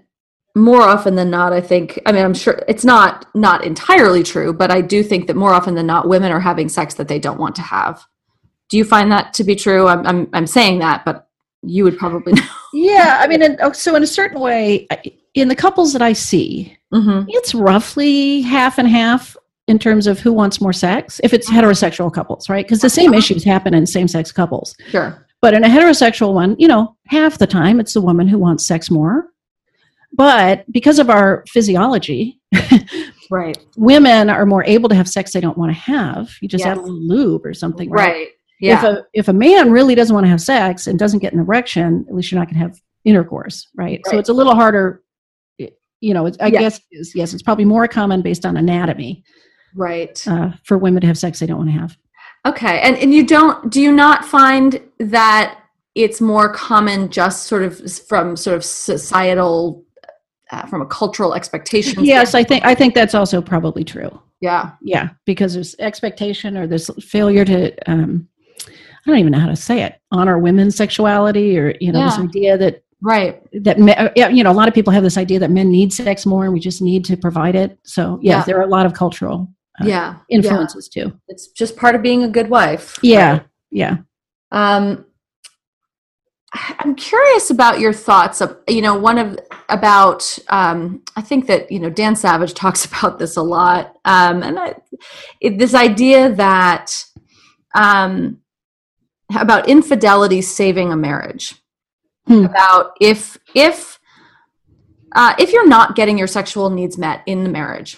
[0.56, 4.54] more often than not, I think, I mean, I'm sure it's not not entirely true,
[4.54, 7.20] but I do think that more often than not, women are having sex that they
[7.20, 8.04] don't want to have.
[8.74, 9.86] Do you find that to be true?
[9.88, 11.28] I'm, I'm, I'm saying that, but
[11.62, 12.42] you would probably know.
[12.74, 13.20] Yeah.
[13.22, 14.88] I mean, in, oh, so in a certain way,
[15.36, 17.26] in the couples that I see, Mm-hmm.
[17.30, 19.36] it's roughly half and half
[19.68, 23.16] in terms of who wants more sex if it's heterosexual couples right because the same
[23.16, 25.26] issues happen in same-sex couples Sure.
[25.42, 28.68] but in a heterosexual one you know half the time it's the woman who wants
[28.68, 29.26] sex more
[30.12, 32.40] but because of our physiology
[33.32, 33.58] Right.
[33.76, 36.78] women are more able to have sex they don't want to have you just add
[36.78, 38.28] a little lube or something Right.
[38.28, 38.86] if Yeah.
[38.86, 42.06] a if a man really doesn't want to have sex and doesn't get an erection
[42.08, 45.04] at least you're not going to have intercourse right, so it's a little harder
[45.58, 46.60] you know it's, i Yeah.
[46.60, 49.24] guess is, yes it's probably more common based on anatomy
[49.76, 50.26] right.
[50.28, 51.98] uh, for women to have sex they don't want to have
[52.46, 52.82] Okay.
[52.82, 55.60] And and you don't do you not find that
[55.96, 59.84] it's more common just sort of from sort of societal
[60.52, 64.72] uh, from a cultural expectation yes i think i think that's also probably true yeah
[64.82, 68.28] yeah because there's expectation or there's failure to um,
[69.06, 70.00] i don't even know how to say it.
[70.12, 73.42] Honor women's sexuality or you know this idea that right.
[73.64, 73.78] that
[74.16, 76.54] you know a lot of people have this idea that men need sex more and
[76.54, 77.78] we just need to provide it.
[77.84, 78.44] So yeah, Yeah.
[78.46, 79.50] there are a lot of cultural
[79.82, 80.18] uh, yeah.
[80.30, 81.12] Influences too.
[81.28, 83.42] It's just part of being a good wife yeah.
[83.72, 83.98] yeah.
[84.52, 85.06] Um
[86.56, 89.40] i'm curious about your thoughts of you know one of
[89.70, 93.96] about um i think that you know dan savage talks about this a lot.
[94.06, 94.76] Um and I,
[95.42, 96.94] it, this idea that
[97.76, 98.38] um
[99.36, 101.56] about infidelity saving a marriage
[102.28, 102.46] Hmm.
[102.46, 104.00] about if if
[105.14, 107.98] uh, if you're not getting your sexual needs met in the marriage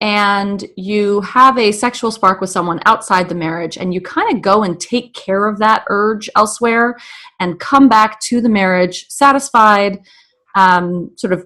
[0.00, 4.42] and you have a sexual spark with someone outside the marriage and you kind of
[4.42, 6.96] go and take care of that urge elsewhere
[7.40, 9.98] and come back to the marriage satisfied
[10.54, 11.44] um, sort of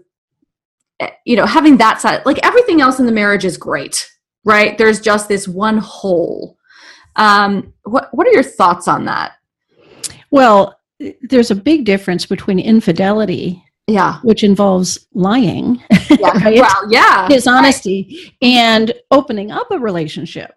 [1.01, 4.11] eh, you know having that side like everything else in the marriage is great
[4.45, 6.58] right there's just this one hole
[7.19, 9.33] um, what what are your thoughts on that?
[10.31, 10.79] Well
[11.23, 14.19] there's a big difference between infidelity yeah.
[14.23, 15.83] which involves lying.
[16.11, 16.33] Yeah.
[16.45, 16.61] Right?
[16.61, 17.29] well yeah.
[17.29, 20.53] Dishonesty and opening up a relationship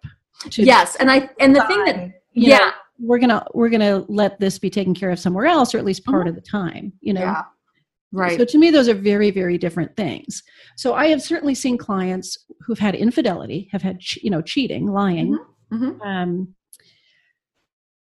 [0.50, 0.96] to yes.
[0.96, 4.70] And i and the thing that yeah know, we're gonna we're gonna let this be
[4.70, 6.30] taken care of somewhere else or at least part Mhm.
[6.30, 7.22] of the time you know?
[7.22, 7.44] Yeah.
[8.12, 8.38] Right.
[8.38, 10.44] So to me those are very very different things.
[10.78, 15.38] So i have certainly seen clients who've had infidelity have had you know cheating lying
[15.72, 16.06] Mhm.
[16.06, 16.56] um,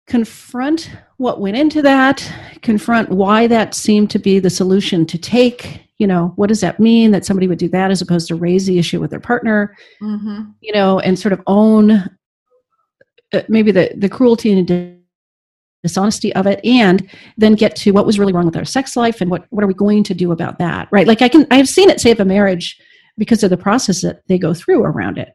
[0.07, 5.83] confront what went into that confront why that seemed to be the solution to take
[5.99, 8.65] you know what does that mean that somebody would do that as opposed to raise
[8.67, 10.55] the issue with their partner Mhm.
[10.63, 11.91] you know and sort of own
[13.35, 14.97] uh, maybe the the cruelty and
[15.83, 19.21] dishonesty of it and then get to what was really wrong with our sex life
[19.21, 21.69] and what what are we going to do about that right like i can i've
[21.69, 22.81] seen it save a marriage
[23.19, 25.35] because of the process that they go through around it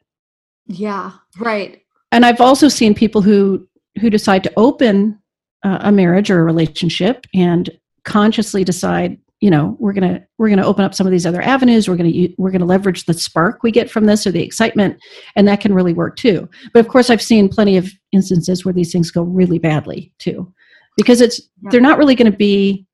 [0.66, 1.83] yeah right
[2.14, 3.68] and i've also seen people who
[4.00, 5.20] who decide to open
[5.64, 7.70] uh, a marriage or a relationship and
[8.04, 11.26] consciously decide you know we're going to we're going to open up some of these
[11.26, 11.90] other avenues.
[11.90, 14.42] We're going to we're going to leverage the spark we get from this or the
[14.42, 14.98] excitement
[15.36, 16.50] and that can really work too.
[16.74, 20.52] But of course i've seen plenty of instances where these things go really badly too
[20.96, 21.70] because it's Yeah.
[21.72, 22.86] they're not really going to be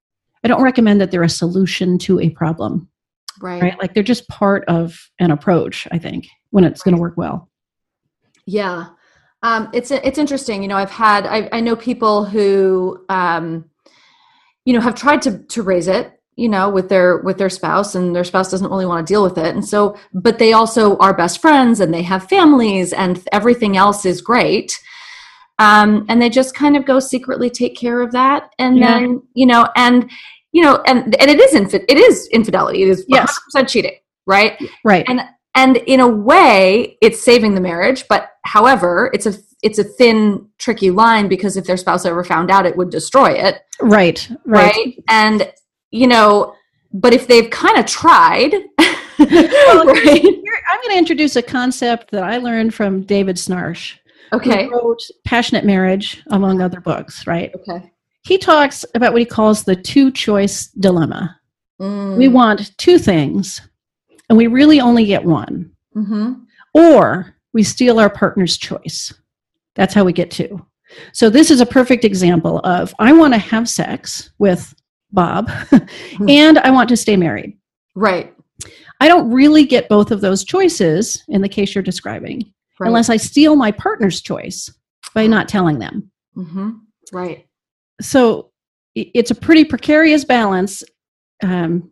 [0.43, 2.89] i don't recommend that they're a solution to a problem.
[3.41, 3.61] Right.
[3.61, 3.79] Right?
[3.79, 7.47] Like they're just part of an approach i think when it's going to work well.
[8.47, 8.87] Yeah,
[9.43, 10.61] um, it's it's interesting.
[10.61, 13.69] You know, I've had I, I know people who um,
[14.65, 16.13] you know have tried to to raise it.
[16.35, 19.23] You know, with their with their spouse, and their spouse doesn't really want to deal
[19.23, 23.21] with it, and so but they also are best friends, and they have families, and
[23.33, 24.71] everything else is great.
[25.59, 28.99] Um, and they just kind of go secretly take care of that, and Yeah.
[28.99, 30.09] then you know, and
[30.53, 32.83] you know, and and it is infi- it is infidelity.
[32.83, 33.37] it is yes.
[33.53, 34.57] 100% cheating, right?
[34.85, 35.21] right And-
[35.55, 40.47] and in a way it's saving the marriage but however it's a it's a thin
[40.57, 44.73] tricky line because if their spouse ever found out it would destroy it right right,
[44.75, 45.51] right, and
[45.91, 46.53] you know
[46.93, 48.53] but if they've kind of tried
[49.19, 50.23] Well, right
[50.71, 53.95] I'm going to introduce a concept that I learned from David Schnarch,
[54.31, 57.51] okay wrote Passionate Marriage, among other books, right?
[57.53, 57.91] okay
[58.23, 61.37] He talks about what he calls the two choice dilemma.
[61.81, 62.17] Mm.
[62.17, 63.61] We want two things,
[64.29, 65.71] and we really only get one.
[65.95, 66.33] mm-hmm.
[66.73, 69.11] Or we steal our partner's choice.
[69.75, 70.65] That's how we get two.
[71.13, 74.73] So, this is a perfect example of I want to have sex with
[75.11, 75.49] Bob,
[76.27, 77.57] and I want to stay married.
[77.95, 78.33] right
[79.01, 82.53] I don't really get both of those choices in the case you're describing.
[82.79, 84.71] right unless I steal my partner's choice
[85.15, 86.11] by not telling them.
[86.35, 86.69] mm-hmm.
[87.11, 87.47] right
[88.01, 88.51] So
[88.95, 90.83] it's a pretty precarious balance
[91.43, 91.91] um,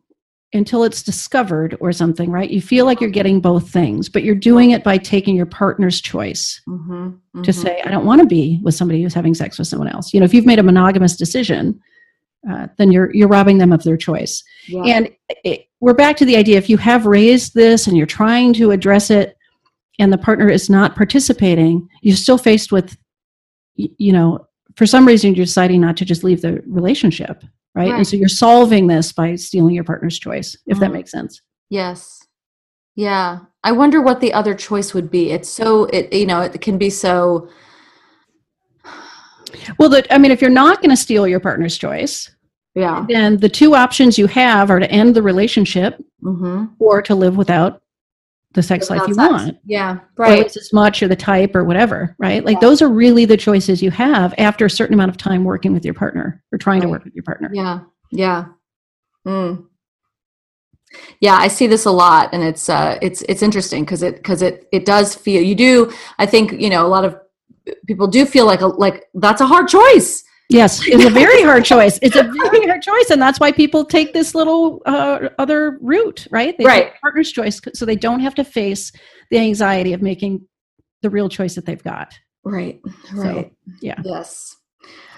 [0.54, 2.50] until it's discovered or something, right?
[2.50, 6.00] You feel like you're getting both things, but you're doing it by taking your partner's
[6.00, 7.42] choice mm-hmm.
[7.42, 10.14] to say, I don't want to be with somebody who's having sex with someone else.
[10.14, 11.80] You know, if you've made a monogamous decision,
[12.50, 14.42] uh, then you're you're robbing them of their choice.
[14.68, 14.84] yeah.
[14.84, 15.10] And
[15.44, 18.72] it, we're back to the idea if you have raised this and you're trying to
[18.72, 19.38] address it
[20.00, 22.98] and the partner is not participating, you're still faced with,
[23.76, 27.44] you know, for some reason you're deciding not to just leave the relationship,
[27.76, 27.90] right?
[27.90, 27.98] Right.
[27.98, 30.94] And so you're solving this by stealing your partner's choice, if that Mhm.
[30.94, 31.42] makes sense.
[31.70, 32.20] Yes.
[32.96, 33.40] Yeah.
[33.64, 35.32] I wonder what the other choice would be.
[35.32, 37.50] It's so it you know, it can be so
[39.80, 42.30] Well, the, I mean, if you're not going to steal your partner's choice,
[42.76, 43.06] yeah.
[43.08, 46.72] then the two options you have are to end the relationship Mhm.
[46.80, 47.82] or to live without
[48.54, 49.32] the sex life you sex.
[49.32, 49.58] want.
[49.66, 49.98] Yeah.
[50.18, 50.44] or Right.
[50.44, 52.44] least as much or the type or whatever, right?
[52.44, 52.62] Like Yeah.
[52.62, 55.86] those are really the choices you have after a certain amount of time working with
[55.86, 57.50] your partner or trying to work with your partner.
[57.54, 57.80] Yeah.
[58.12, 58.46] Yeah.
[59.28, 59.66] Mm.
[61.20, 64.42] Yeah, I see this a lot and it's uh it's it's interesting because it because
[64.42, 67.18] it it does feel you do I think, you know, a lot of
[67.86, 70.24] people do feel like a like that's a hard choice.
[70.50, 72.00] Yes, it's a very hard choice.
[72.02, 76.26] It's a very hard choice, and that's why people take this little uh, other route,
[76.32, 76.58] right?
[76.58, 76.94] They Right.
[77.02, 78.94] partner's choice so they don't have to face
[79.30, 80.48] the anxiety of making
[81.02, 82.18] the real choice that they've got.
[82.46, 82.80] Right.
[83.14, 83.54] So, Right.
[83.82, 84.00] yeah.
[84.06, 84.56] Yes.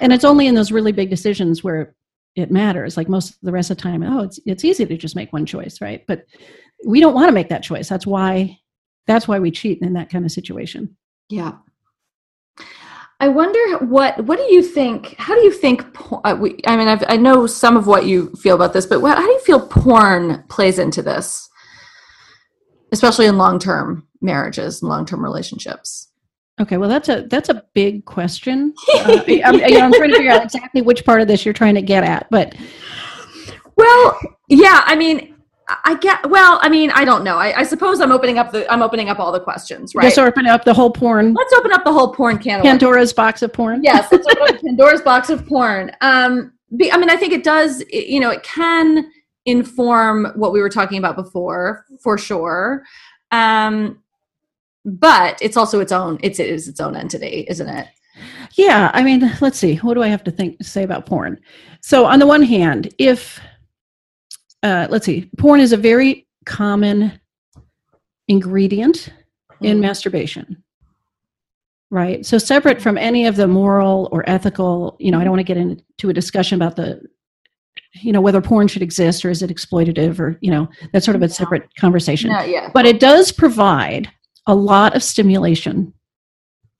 [0.01, 1.93] And it's only in those really big decisions where
[2.35, 2.97] it matters.
[2.97, 5.31] Like most of the rest of the time, oh, it's it's easy to just make
[5.31, 6.03] one choice, right?
[6.07, 6.25] But
[6.87, 7.87] we don't want to make that choice.
[7.87, 8.57] That's why
[9.05, 10.95] that's why we cheat in that kind of situation.
[11.29, 11.53] Yeah.
[13.19, 15.15] I wonder what what do you think?
[15.17, 15.85] How do you think?
[16.23, 19.01] Uh, we, I mean, I've, I know some of what you feel about this, but
[19.01, 21.49] what, how do you feel porn plays into this,
[22.91, 26.07] especially in long term marriages and long term relationships?
[26.61, 28.73] Okay, well that's a that's a big question.
[28.95, 31.53] Uh, I'm, you know, I'm trying to figure out exactly which part of this you're
[31.53, 32.55] trying to get at, but
[33.79, 34.83] Well, yeah.
[34.85, 35.28] I mean,
[35.85, 36.29] I- get.
[36.29, 37.37] Well, I mean, I don't know.
[37.37, 40.03] I, I suppose I'm opening up the I'm opening up all the questions, right?
[40.03, 42.61] just open up the whole porn Let's open up the whole porn can.
[42.61, 43.83] Pandora's box of porn.
[43.83, 45.91] yes, let's open up Pandora's box of porn.
[46.01, 47.81] Um, be, I mean, I think it does.
[47.81, 49.11] it- you know, it can
[49.45, 52.83] inform what we were talking about before, for sure.
[53.31, 54.01] Um,
[54.85, 57.87] but it's also its own it's it is its own entity isn't it
[58.55, 59.75] Yeah, I mean, let's see.
[59.77, 61.39] What do I have to think say about porn?
[61.81, 63.39] So, on the one hand, if
[64.63, 67.11] uh, let's see, porn is a very common
[68.27, 69.09] ingredient
[69.61, 69.81] in Mhm.
[69.81, 70.63] masturbation,
[71.91, 72.25] right?
[72.25, 75.43] So, separate from any of the moral or ethical, you know, I don't want to
[75.53, 77.01] get into a discussion about the,
[78.01, 81.15] you know, whether porn should exist or is it exploitative or you know, that's sort
[81.15, 82.31] of a separate conversation.
[82.31, 84.09] No, yeah but it does provide
[84.47, 85.93] a lot of stimulation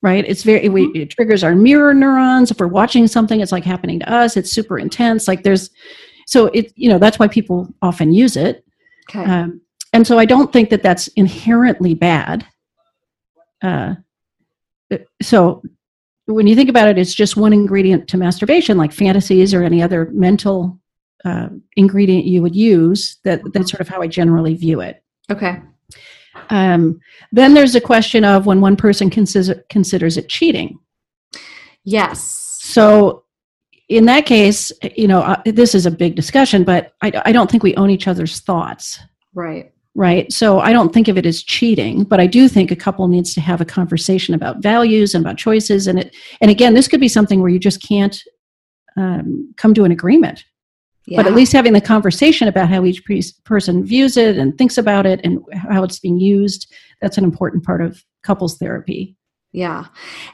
[0.01, 0.23] right?
[0.25, 2.51] It's very we, it triggers our mirror neurons.
[2.51, 4.37] If we're watching something it's like happening to us.
[4.37, 5.27] It's super intense.
[5.27, 5.71] Like there's
[6.29, 8.63] so it you know that's why people often use it.
[9.09, 9.23] Okay.
[9.23, 9.61] Um,
[9.91, 12.45] and so i don't think that that's inherently bad.
[13.61, 13.95] Uh,
[15.21, 15.61] so
[16.25, 19.81] when you think about it it's just one ingredient to masturbation like fantasies or any
[19.81, 20.79] other mental
[21.25, 25.03] uh, ingredient you would use that that's sort of how i generally view it.
[25.31, 25.61] Okay.
[26.49, 26.99] Um,
[27.31, 30.79] then there's a question of when one person consider, considers it cheating.
[31.83, 32.45] yes.
[32.61, 33.23] So,
[33.89, 37.49] in that case, you know, uh, this is a big discussion, but I, I don't
[37.49, 38.99] think we own each other's thoughts,
[39.33, 40.31] right right?
[40.31, 43.33] So, I don't think of it as cheating, but I do think a couple needs
[43.33, 45.87] to have a conversation about values and about choices.
[45.87, 48.23] And it, and again, this could be something where you just can't
[48.95, 50.45] um, come to an agreement.
[51.07, 54.57] yeah But at least having the conversation about how each pre- person views it and
[54.57, 56.71] thinks about it and how it's being used,
[57.01, 59.17] that's an important part of couples therapy.
[59.51, 59.85] Yeah.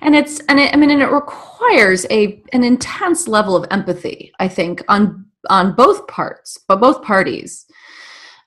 [0.02, 4.32] And it's and it, I mean and it requires a an intense level of empathy,
[4.40, 7.66] I think, on on both parts, but both parties.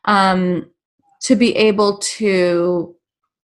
[0.04, 0.70] Um
[1.22, 2.94] to be able to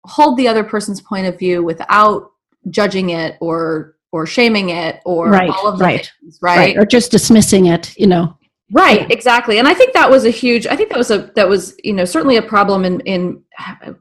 [0.05, 2.31] hold the other person's point of view without
[2.69, 6.77] judging it or or shaming it or Right, all of the right, things, right?
[6.77, 8.37] Or just dismissing it, you know.
[8.71, 9.07] Right, Yeah.
[9.09, 9.59] exactly.
[9.59, 11.93] And I think that was a huge I think that was a that was, you
[11.93, 13.41] know, certainly a problem in in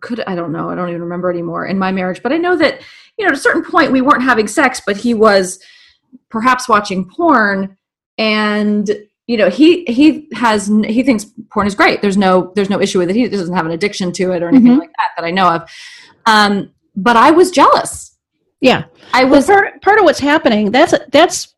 [0.01, 2.57] could I don't know, I don't even remember anymore in my marriage, but I know
[2.57, 2.81] that,
[3.19, 5.59] you know, at a certain point we weren't having sex, but he was
[6.31, 7.77] perhaps watching porn
[8.19, 8.91] and
[9.27, 12.03] you know, he he has he thinks porn is great.
[12.03, 13.17] There's no there's no issue with it.
[13.17, 14.79] He doesn't have an addiction to it or anything Mhm.
[14.81, 15.71] like that that I know of.
[16.27, 18.17] Um but I was jealous.
[18.61, 18.85] Yeah.
[19.13, 21.55] I Well, was part, part of what's happening, that's, that's,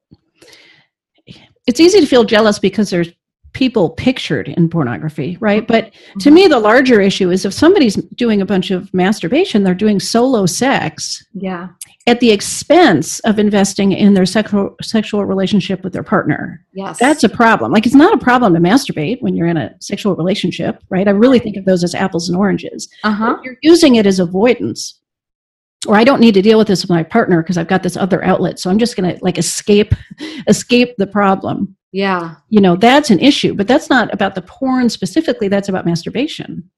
[1.67, 3.11] it's easy to feel jealous because there's
[3.57, 5.67] people pictured in pornography, right?
[5.67, 9.75] But to me, the larger issue is if somebody's doing a bunch of masturbation, they're
[9.75, 11.69] doing solo sex yeah.
[12.07, 16.63] at the expense of investing in their sexual sexual relationship with their partner.
[16.75, 16.99] Yes.
[16.99, 17.73] That's a problem.
[17.73, 21.09] Like it's not a problem to masturbate when you're in a sexual relationship, right?
[21.09, 22.91] I really think of those as apples and oranges.
[23.05, 23.39] uh-huh.
[23.43, 25.01] You're using it as avoidance.
[25.87, 27.97] Or I don't need to deal with this with my partner because I've got this
[27.97, 29.95] other outlet, so I'm just going to like escape
[30.49, 31.76] escape the problem.
[31.93, 32.37] Yeah.
[32.49, 36.71] You know, that's an issue, but that's not about the porn specifically, that's about masturbation.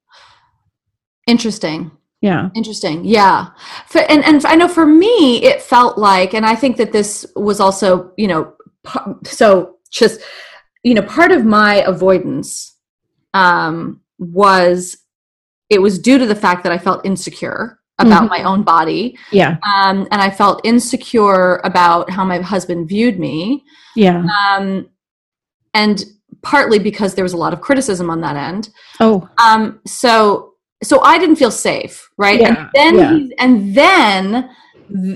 [1.26, 1.90] Interesting.
[2.20, 2.50] Yeah.
[2.54, 3.04] Interesting.
[3.04, 3.48] Yeah.
[3.86, 7.26] For, and, and I know for me, it felt like, and I think that this
[7.36, 8.54] was also, you know,
[9.24, 10.20] so just,
[10.82, 12.76] you know, part of my avoidance
[13.34, 14.96] um, was
[15.70, 18.30] it was due to the fact that I felt insecure about Mhm.
[18.30, 19.18] my own body.
[19.32, 19.58] Yeah.
[19.62, 23.64] Um, and I felt insecure about how my husband viewed me.
[23.96, 24.24] Yeah.
[24.56, 24.88] Um,
[25.74, 26.04] and
[26.42, 28.68] partly because there was a lot of criticism on that end.
[29.00, 30.52] Oh, Um, so
[30.82, 32.40] so I didn't feel safe, right?
[32.40, 33.12] Yeah, and then yeah.
[33.14, 34.50] he- and then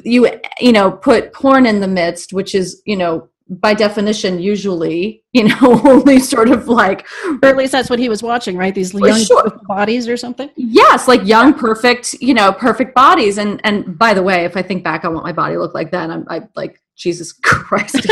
[0.05, 0.29] you
[0.61, 3.29] you know put porn in the midst, which is you know
[3.61, 7.07] by definition usually you know only sort of like
[7.43, 8.75] or at least that's what he was watching, right?
[8.75, 9.61] These young sure.
[9.67, 10.51] bodies or something.
[10.57, 14.63] yes like young perfect you know perfect bodies and and by the way if I
[14.63, 18.07] think back on what my body looked like then I'm I like Jesus Christ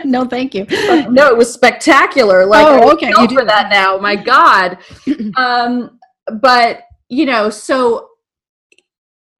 [0.04, 0.66] no, thank you.
[1.10, 2.46] no, it was spectacular.
[2.46, 3.98] Like, Oh, okay, you do for that now.
[3.98, 4.78] My God.
[5.36, 5.98] um,
[6.40, 8.08] but you know, so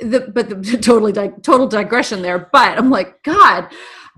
[0.00, 2.50] the but the totally di- total digression there.
[2.52, 3.68] But I'm like, God.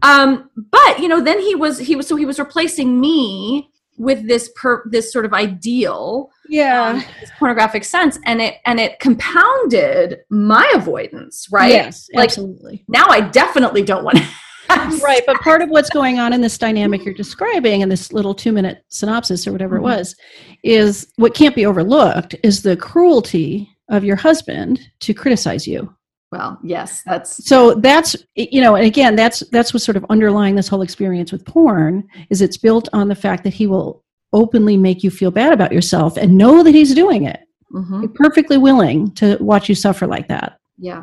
[0.04, 4.26] Um, but you know, then he was he was so he was replacing me with
[4.28, 6.88] this per this sort of ideal Yeah.
[6.96, 7.04] um,
[7.38, 12.84] pornographic sense and it and it compounded my avoidance right Yes, Like- absolutely.
[12.88, 14.24] now i definitely don't want to
[15.04, 18.34] Right, but part of what's going on in this dynamic you're describing in this little
[18.34, 19.78] two minute synopsis or whatever Mhm.
[19.78, 20.16] it was
[20.64, 25.94] is what can't be overlooked is the cruelty of your husband to criticize you.
[26.34, 27.56] Well yes that's So
[27.88, 31.44] that's you know, and again, that's that's what's sort of underlying this whole experience with
[31.54, 31.94] porn
[32.32, 33.90] is it's built on the fact that he will
[34.32, 37.40] openly make you feel bad about yourself and know that he's doing it.
[37.72, 40.50] mhm, You're perfectly willing to watch you suffer like that.
[40.90, 41.02] yeah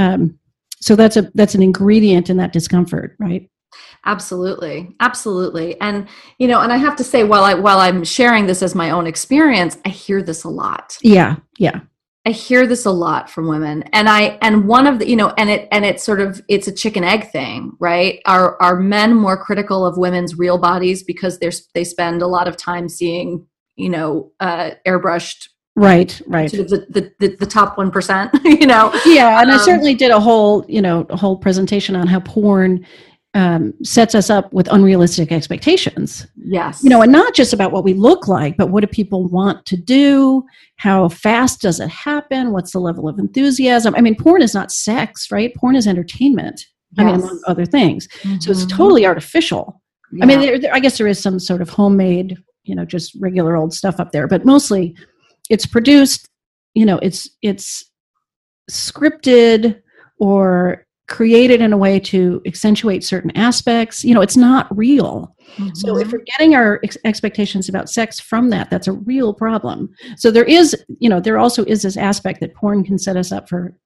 [0.00, 0.20] Um,
[0.86, 3.42] so that's a that's an ingredient in that discomfort, right?
[4.04, 4.76] Absolutely.
[5.00, 5.68] Absolutely.
[5.80, 6.08] And
[6.38, 8.90] you know, and I have to say while I while I'm sharing this as my
[8.90, 10.96] own experience, I hear this a lot.
[11.02, 11.80] Yeah, yeah.
[12.26, 15.32] I hear this a lot from women, and I and one of the you know,
[15.38, 18.20] and it and it's sort of it's a chicken egg thing, right?
[18.26, 22.46] Are are men more critical of women's real bodies because they're they spend a lot
[22.46, 23.46] of time seeing
[23.80, 28.90] you know uh, airbrushed right right sort of the, the, the, top 1% you know
[29.06, 32.18] yeah and um, i certainly did a whole you know a whole presentation on how
[32.20, 32.84] porn
[33.34, 36.26] um, sets us up with unrealistic expectations.
[36.36, 36.82] Yes.
[36.82, 39.64] You know, and not just about what we look like, but what do people want
[39.66, 40.44] to do?
[40.76, 42.50] How fast does it happen?
[42.50, 43.94] What's the level of enthusiasm?
[43.96, 45.54] I mean, porn is not sex, right?
[45.54, 46.66] Porn is entertainment.
[46.92, 46.98] Yes.
[46.98, 48.08] I mean, among other things.
[48.08, 48.40] Mm-hmm.
[48.40, 48.76] So it's mm-hmm.
[48.76, 49.80] totally artificial.
[50.12, 50.24] Yeah.
[50.24, 53.16] I mean, there, there, I guess there is some sort of homemade, you know, just
[53.20, 54.96] regular old stuff up there, but mostly
[55.48, 56.28] it's produced,
[56.74, 57.84] you know, it's, it's
[58.68, 59.80] scripted
[60.18, 65.68] or created in a way to accentuate certain aspects you know it's not real mm-hmm.
[65.74, 66.12] so if mm-hmm.
[66.12, 70.44] we're getting our ex- expectations about sex from that that's a real problem so there
[70.44, 73.76] is you know there also is this aspect that porn can set us up for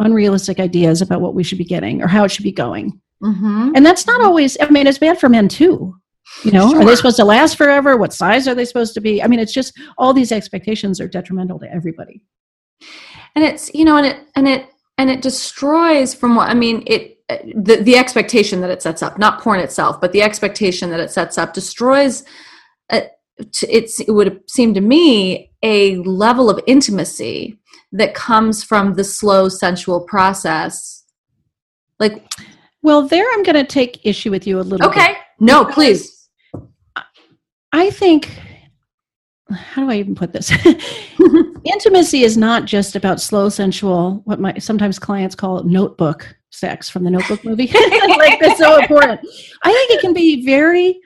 [0.00, 3.72] unrealistic ideas about what we should be getting or how it should be going mm-hmm.
[3.74, 5.96] and that's not always i mean it's bad for men too
[6.44, 6.82] you know sure.
[6.82, 9.38] are they supposed to last forever what size are they supposed to be i mean
[9.38, 12.20] it's just all these expectations are detrimental to everybody
[13.34, 14.68] and it's you know and it and it
[14.98, 17.12] and it destroys from what i mean it
[17.56, 21.10] the, the expectation that it sets up not porn itself but the expectation that it
[21.10, 22.24] sets up destroys
[22.90, 23.00] uh,
[23.62, 27.58] it's it would seem to me a level of intimacy
[27.92, 31.04] that comes from the slow sensual process.
[31.98, 32.30] Like
[32.82, 35.08] well there i'm going to take issue with you a little okay.
[35.08, 35.16] Bit.
[35.40, 36.28] no please.
[37.72, 38.38] I think
[39.54, 40.50] how do I even put this?
[41.64, 47.04] Intimacy is not just about slow, sensual, what my sometimes clients call notebook sex from
[47.04, 47.66] the notebook movie.
[48.18, 49.20] like that's so important.
[49.62, 51.00] I think it can be very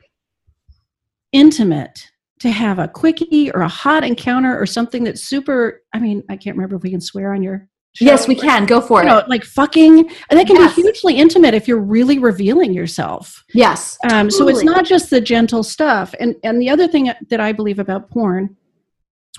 [1.32, 2.07] intimate
[2.41, 6.36] to have a quickie or a hot encounter or something that's super I mean, I
[6.36, 8.05] can't remember if we can swear on your Show.
[8.05, 8.66] Yes, we can.
[8.66, 9.11] Go for you it.
[9.11, 10.76] Know, like fucking, and that can yes.
[10.76, 13.45] be hugely intimate if you're really revealing yourself.
[13.53, 13.99] Yes.
[14.05, 14.30] Um, totally.
[14.30, 16.14] So it's not just the gentle stuff.
[16.20, 18.57] And and the other thing that I believe about porn,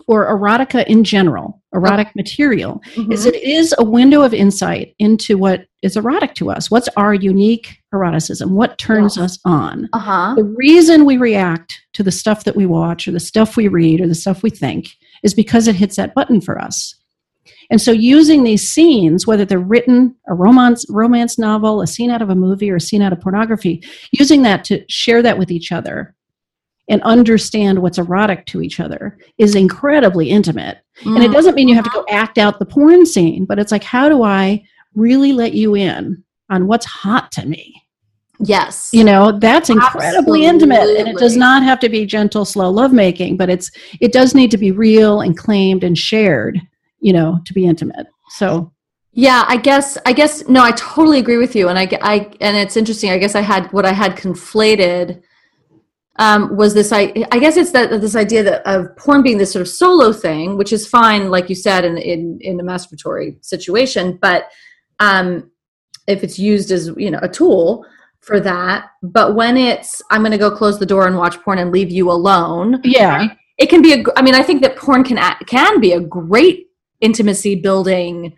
[0.08, 2.14] or erotica in general, erotic okay.
[2.18, 3.12] material, mm-hmm.
[3.12, 6.70] is it is a window of insight into what is erotic to us.
[6.70, 8.52] What's our unique eroticism?
[8.52, 9.26] What turns yes.
[9.32, 9.88] us on?
[9.94, 10.34] Uh-huh.
[10.36, 14.02] The reason we react to the stuff that we watch, or the stuff we read,
[14.02, 14.90] or the stuff we think,
[15.24, 16.96] is because it hits that button for us.
[17.70, 22.22] And so using these scenes, whether they're written, a romance, romance novel, a scene out
[22.22, 25.52] of a movie, or a scene out of pornography, using that to share that with
[25.52, 26.16] each other
[26.90, 30.80] and understand what's erotic to each other is incredibly intimate.
[31.04, 31.16] Mm.
[31.16, 31.34] And it mm.
[31.34, 34.10] doesn't mean you have to go act out the porn scene, but it's like, how
[34.10, 34.64] do I
[34.94, 37.82] really let you in on what's hot to me?
[38.44, 38.90] Yes.
[38.92, 40.46] You know, that's incredibly Absolutely.
[40.46, 44.34] intimate and it does not have to be gentle slow lovemaking, but it's it does
[44.34, 46.60] need to be real and claimed and shared
[47.02, 48.08] you know to be intimate.
[48.30, 48.72] So
[49.14, 51.68] yeah i guess i guess no i totally agree with you.
[51.68, 55.22] And i i and it's interesting i guess i had what i had conflated
[56.18, 59.52] um, was this I, I guess it's that this idea that of porn being this
[59.52, 63.44] sort of solo thing which is fine like you said in in, in a masturbatory
[63.44, 64.20] situation.
[64.22, 64.50] But
[65.00, 65.50] um,
[66.08, 67.86] if it's used as you know a tool
[68.20, 71.58] for that but when it's i'm going to go close the door and watch porn
[71.58, 72.80] and leave you alone.
[72.84, 73.16] Yeah.
[73.16, 73.32] Right?
[73.58, 76.68] it can be a i mean i think that porn can can be a great
[77.02, 78.36] intimacy building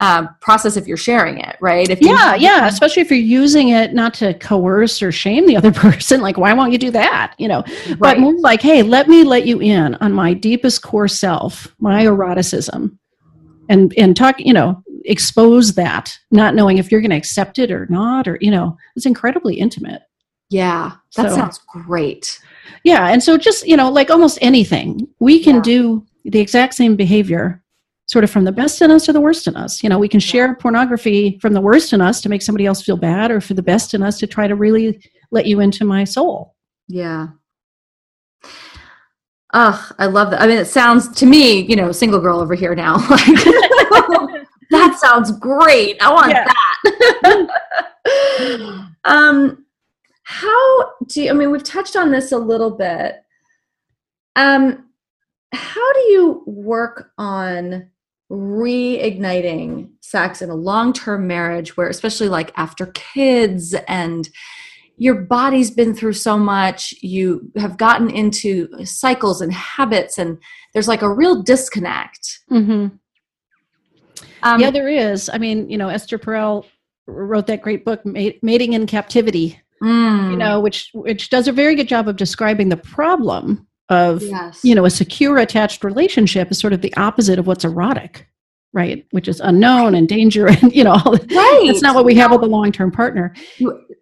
[0.00, 1.88] uh, process if you're sharing it, right?
[1.88, 5.72] If yeah, yeah, especially if you're using it not to coerce or shame the other
[5.72, 7.34] person, like why won't you do that?
[7.38, 7.98] You know, right.
[7.98, 12.04] but more like, hey, let me let you in on my deepest core self, my
[12.04, 12.98] eroticism,
[13.68, 17.70] and and talk, you know, expose that, not knowing if you're going to accept it
[17.70, 20.02] or not, or you know, it's incredibly intimate.
[20.50, 22.40] Yeah, that so, sounds great.
[22.82, 25.62] Yeah, and so just you know, like almost anything, we can yeah.
[25.62, 27.63] do the exact same behavior
[28.06, 29.82] sort of from the best in us to the worst in us.
[29.82, 32.82] You know, we can share pornography from the worst in us to make somebody else
[32.82, 35.00] feel bad or for the best in us to try to really
[35.30, 36.54] let you into my soul.
[36.86, 37.28] Yeah.
[39.56, 40.42] Oh, I love that.
[40.42, 42.96] I mean, it sounds to me, you know, single girl over here now.
[43.90, 46.02] Like, that sounds great.
[46.02, 46.48] I want yeah.
[47.22, 48.90] that.
[49.04, 49.64] um,
[50.24, 53.22] how do you, I mean, we've touched on this a little bit.
[54.34, 54.88] Um,
[55.52, 57.88] how do you work on
[58.30, 64.30] reigniting sex in a long-term marriage where especially like after kids and
[64.96, 70.38] your body's been through so much you have gotten into cycles and habits and
[70.72, 72.86] there's like a real disconnect mm-hmm.
[74.42, 76.64] um, yeah there is i mean you know esther perel
[77.06, 80.30] wrote that great book mating in captivity mm.
[80.30, 84.60] you know which which does a very good job of describing the problem of yes.
[84.64, 88.26] you know a secure attached relationship is sort of the opposite of what's erotic
[88.74, 89.06] right?
[89.12, 91.62] Which is unknown and danger, and you know, right.
[91.66, 93.32] that's not what we have with a long-term partner.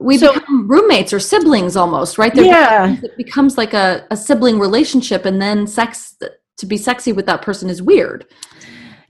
[0.00, 2.34] We so, become roommates or siblings almost, right?
[2.34, 6.16] There yeah, it becomes like a, a sibling relationship, and then sex
[6.56, 8.26] to be sexy with that person is weird.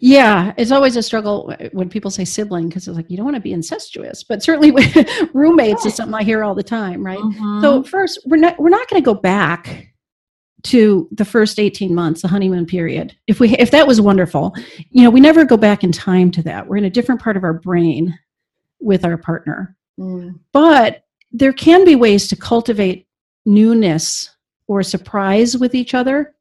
[0.00, 3.36] Yeah, it's always a struggle when people say sibling because it's like you don't want
[3.36, 4.72] to be incestuous, but certainly
[5.32, 7.18] roommates is something I hear all the time, right?
[7.18, 7.60] Mm-hmm.
[7.60, 9.91] So first, we're not we're not going to go back
[10.62, 14.54] to the first 18 months the honeymoon period if we if that was wonderful
[14.90, 16.66] you know we never go back in time to that.
[16.66, 18.18] We're in a different part of our brain
[18.80, 19.76] with our partner.
[20.00, 20.40] Mm.
[20.52, 23.06] but there can be ways to cultivate
[23.44, 24.34] newness
[24.68, 26.34] or surprise with each other.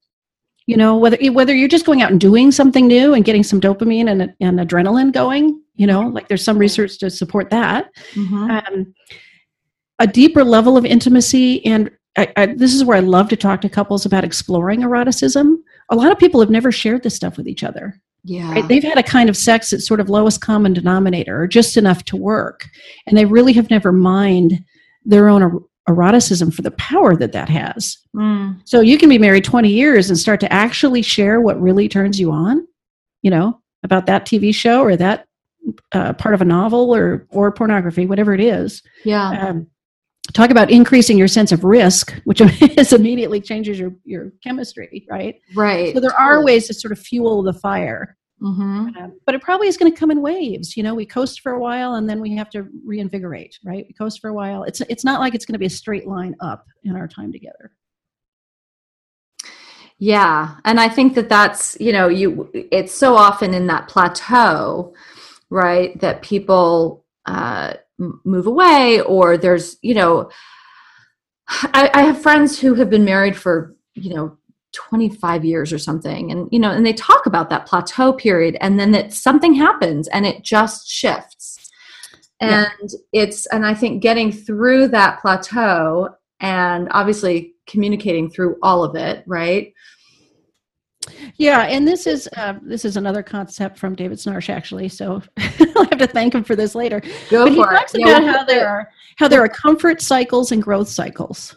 [0.68, 3.60] You know whether whether you're just going out and doing something new and getting some
[3.60, 7.92] dopamine and, and adrenaline going you know like there's some research to support that.
[8.14, 8.52] Mm-hmm.
[8.52, 8.94] um,
[10.00, 13.62] a deeper level of intimacy and I, I, this is where I love to talk
[13.62, 15.64] to couples about exploring eroticism.
[15.90, 18.02] A lot of people have never shared this stuff with each other.
[18.24, 18.52] Yeah.
[18.52, 18.68] Right?
[18.68, 22.04] They've had a kind of sex that's sort of lowest common denominator or just enough
[22.06, 22.68] to work.
[23.08, 24.64] And they really have never mined
[25.04, 25.60] their own er-
[25.90, 27.98] eroticism for the power that that has.
[28.16, 28.62] Mm.
[28.66, 32.20] So you can be married 20 years and start to actually share what really turns
[32.20, 32.68] you on,
[33.24, 35.26] you know, about that TV show or that
[35.94, 38.84] uh, part of a novel or, or pornography, whatever it is.
[39.04, 39.48] Yeah.
[39.48, 39.68] Um,
[40.32, 42.42] talk about increasing your sense of risk which
[42.78, 45.36] is immediately changes your your chemistry right?
[45.56, 48.18] Right so there are ways to sort of fuel the fire.
[48.42, 48.98] Mm-hmm.
[48.98, 50.96] um, but it probably is going to come in waves you know?
[50.96, 53.86] We coast for a while and then we have to reinvigorate right?
[53.88, 54.64] We coast for a while.
[54.64, 57.32] It's it's not like it's going to be a straight line up in our time
[57.32, 57.72] together.
[60.02, 64.96] Yeah and i think that that's you know you it's so often in that plateau
[65.52, 67.76] right that people uh
[68.24, 70.30] move away or there's you know
[71.48, 74.38] I, I have friends who have been married for you know
[74.74, 78.80] 25 years or something and you know and they talk about that plateau period and
[78.80, 81.70] then that something happens and it just shifts
[82.40, 83.24] and yeah.
[83.24, 89.24] it's and i think getting through that plateau and obviously communicating through all of it
[89.28, 89.74] right
[91.38, 94.88] yeah, and this is uh, this is another concept from David Schnarch actually.
[94.90, 97.02] So I'll have to thank him for this later.
[97.30, 98.02] Go but he talks it.
[98.02, 101.56] about yeah, how there are how there are comfort cycles and growth cycles,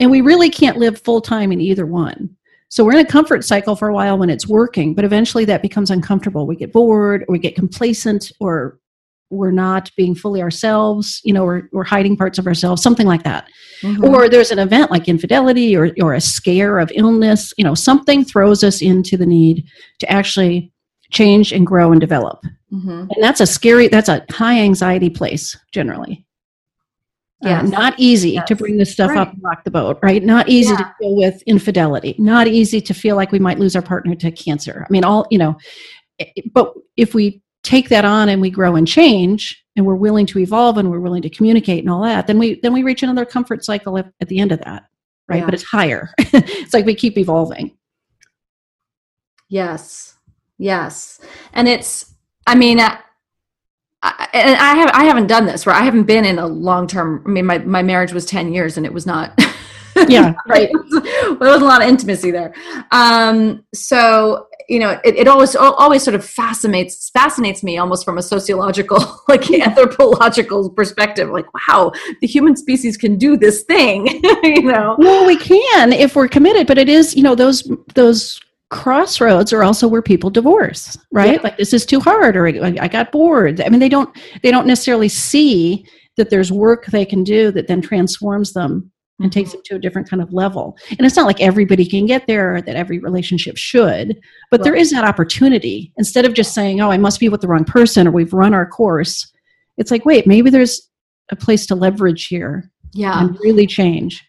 [0.00, 2.36] and we really can't live full time in either one.
[2.68, 5.62] So we're in a comfort cycle for a while when it's working, but eventually that
[5.62, 6.46] becomes uncomfortable.
[6.46, 8.78] We get bored, or we get complacent, or
[9.30, 13.24] we're not being fully ourselves you know we're, we're hiding parts of ourselves something like
[13.24, 13.48] that
[13.82, 14.04] mm-hmm.
[14.04, 18.24] or there's an event like infidelity or, or a scare of illness you know something
[18.24, 19.64] throws us into the need
[19.98, 20.72] to actually
[21.10, 22.40] change and grow and develop
[22.72, 23.06] mm-hmm.
[23.10, 26.26] and that's a scary that's a high anxiety place generally
[27.42, 28.48] yeah, uh, not easy yes.
[28.48, 29.18] to bring this stuff right.
[29.18, 30.22] up and rock the boat, right?
[30.22, 30.78] Not easy yeah.
[30.78, 32.14] to deal with infidelity.
[32.18, 34.86] Not easy to feel like we might lose our partner to cancer.
[34.88, 35.56] I mean, all you know.
[36.54, 40.38] But if we take that on and we grow and change and we're willing to
[40.38, 43.24] evolve and we're willing to communicate and all that then we then we reach another
[43.24, 44.84] comfort cycle at, at the end of that
[45.28, 45.44] right yeah.
[45.44, 47.76] but it's higher it's like we keep evolving
[49.48, 50.14] yes
[50.58, 51.20] yes
[51.52, 52.14] and it's
[52.46, 52.98] i mean I,
[54.02, 56.86] I, and I have I haven't done this where I haven't been in a long
[56.86, 57.24] term.
[57.26, 59.32] I mean, my my marriage was ten years and it was not.
[60.06, 60.68] yeah, right.
[60.92, 62.54] there was a lot of intimacy there.
[62.92, 68.18] Um, so you know it, it always always sort of fascinates fascinates me almost from
[68.18, 74.06] a sociological like anthropological perspective like wow the human species can do this thing
[74.42, 74.96] you know?
[74.98, 79.62] Well we can if we're committed but it is you know those those crossroads are
[79.62, 81.34] also where people divorce right?
[81.34, 81.40] Yeah.
[81.42, 83.60] like this is too hard or i got bored.
[83.60, 85.86] I mean they don't they don't necessarily see
[86.16, 88.90] that there's work they can do that then transforms them
[89.20, 89.58] and takes mm-hmm.
[89.58, 90.76] it to a different kind of level.
[90.90, 94.18] And it's not like everybody can get there, or that every relationship should,
[94.50, 94.64] but right.
[94.64, 95.92] there is that opportunity.
[95.96, 98.54] Instead of just saying, oh, I must be with the wrong person or we've run
[98.54, 99.32] our course,
[99.78, 100.90] it's like, wait, maybe there's
[101.30, 102.70] a place to leverage here.
[102.92, 103.20] Yeah.
[103.20, 104.22] And really change.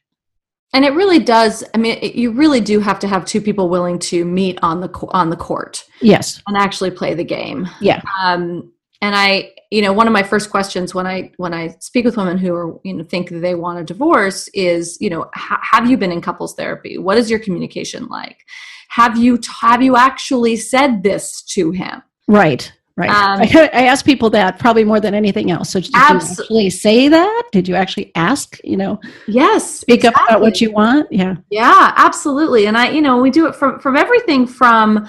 [0.74, 1.64] And it really does.
[1.74, 4.82] I mean, it, you really do have to have two people willing to meet on
[4.82, 5.86] the on the court.
[6.02, 7.68] Yes, and actually play the game.
[7.80, 8.02] Yeah.
[8.22, 8.72] Um,
[9.02, 12.16] and I, you know one of my first questions when i when i speak with
[12.16, 15.98] women who are you know think they want a divorce is you know have you
[15.98, 16.98] been in couples therapy?
[16.98, 18.46] What is your communication like?
[18.90, 22.02] Have you have you actually said this to him?
[22.28, 23.10] Right right.
[23.10, 25.70] Um, I, I ask people that probably more than anything else.
[25.70, 27.44] So did abs- you actually say that?
[27.52, 30.24] Did you actually ask you know yes speak exactly.
[30.24, 31.12] up about what you want?
[31.12, 31.36] Yeah.
[31.50, 32.68] Yeah absolutely.
[32.68, 35.08] And i you know we do it from from everything from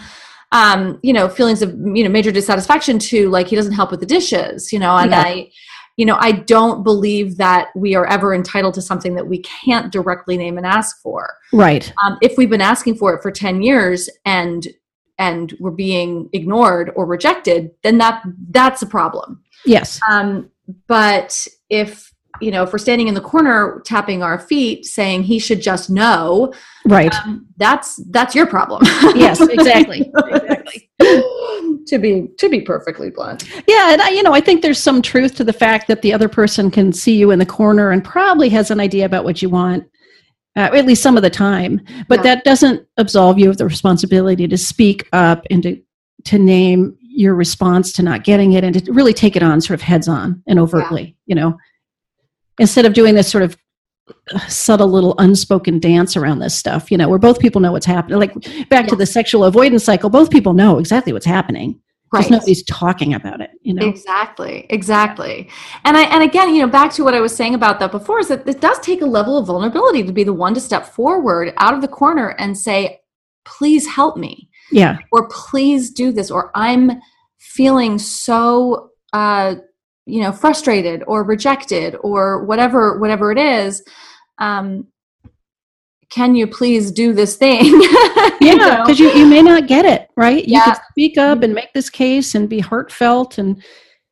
[0.52, 4.00] um, you know, feelings of, you know, major dissatisfaction to like he doesn't help with
[4.00, 5.20] the dishes, you know, and yeah.
[5.20, 5.50] I,
[5.96, 9.92] you know, I don't believe that we are ever entitled to something that we can't
[9.92, 11.36] directly name and ask for.
[11.52, 11.92] Right.
[12.02, 14.66] Um, if we've been asking for it for 10 years and
[15.20, 19.42] and we're being ignored or rejected, then that that's a problem.
[19.66, 20.00] Yes.
[20.08, 20.48] Um,
[20.86, 25.38] but if you know, if we're standing in the corner tapping our feet, saying he
[25.38, 26.52] should just know,
[26.84, 27.14] right?
[27.14, 28.82] Um, that's that's your problem.
[29.14, 30.10] yes, exactly.
[30.16, 30.90] exactly.
[30.98, 33.48] to be to be perfectly blunt.
[33.66, 36.12] Yeah, and I, you know, I think there's some truth to the fact that the
[36.12, 39.42] other person can see you in the corner and probably has an idea about what
[39.42, 39.84] you want.
[40.56, 42.22] Uh, at least some of the time, but yeah.
[42.34, 45.80] that doesn't absolve you of the responsibility to speak up and to
[46.24, 49.74] to name your response to not getting it and to really take it on sort
[49.74, 51.02] of heads on and overtly.
[51.02, 51.12] Yeah.
[51.26, 51.58] You know,
[52.58, 53.56] instead of doing this sort of
[54.48, 58.18] subtle little unspoken dance around this stuff, you know, where both people know what's happening.
[58.18, 58.34] Like
[58.68, 58.90] back yes.
[58.90, 61.80] to the sexual avoidance cycle, both people know exactly what's happening.
[62.10, 62.20] Right.
[62.20, 63.86] Just nobody's talking about it, you know.
[63.86, 65.50] Exactly, exactly.
[65.84, 68.18] And I and again, you know, back to what I was saying about that before
[68.18, 70.86] is that it does take a level of vulnerability to be the one to step
[70.86, 73.00] forward out of the corner and say,
[73.44, 74.98] "Please help me." Yeah.
[75.12, 77.00] Or please do this or I'm
[77.38, 79.56] feeling so uh
[80.08, 83.82] you know frustrated or rejected or whatever whatever it is
[84.38, 84.86] um
[86.10, 87.80] can you please do this thing?
[88.40, 90.46] Yeah because you, you, may not get it right?
[90.46, 90.58] Yeah.
[90.58, 93.62] you could speak up and make this case and be heartfelt and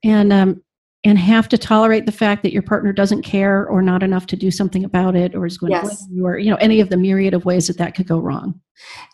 [0.03, 0.63] and um
[1.07, 4.35] and have to tolerate the fact that your partner doesn't care or not enough to
[4.35, 5.83] do something about it or is going yes.
[5.83, 8.09] to blame you or you know any of the myriad of ways that that could
[8.09, 8.61] go wrong.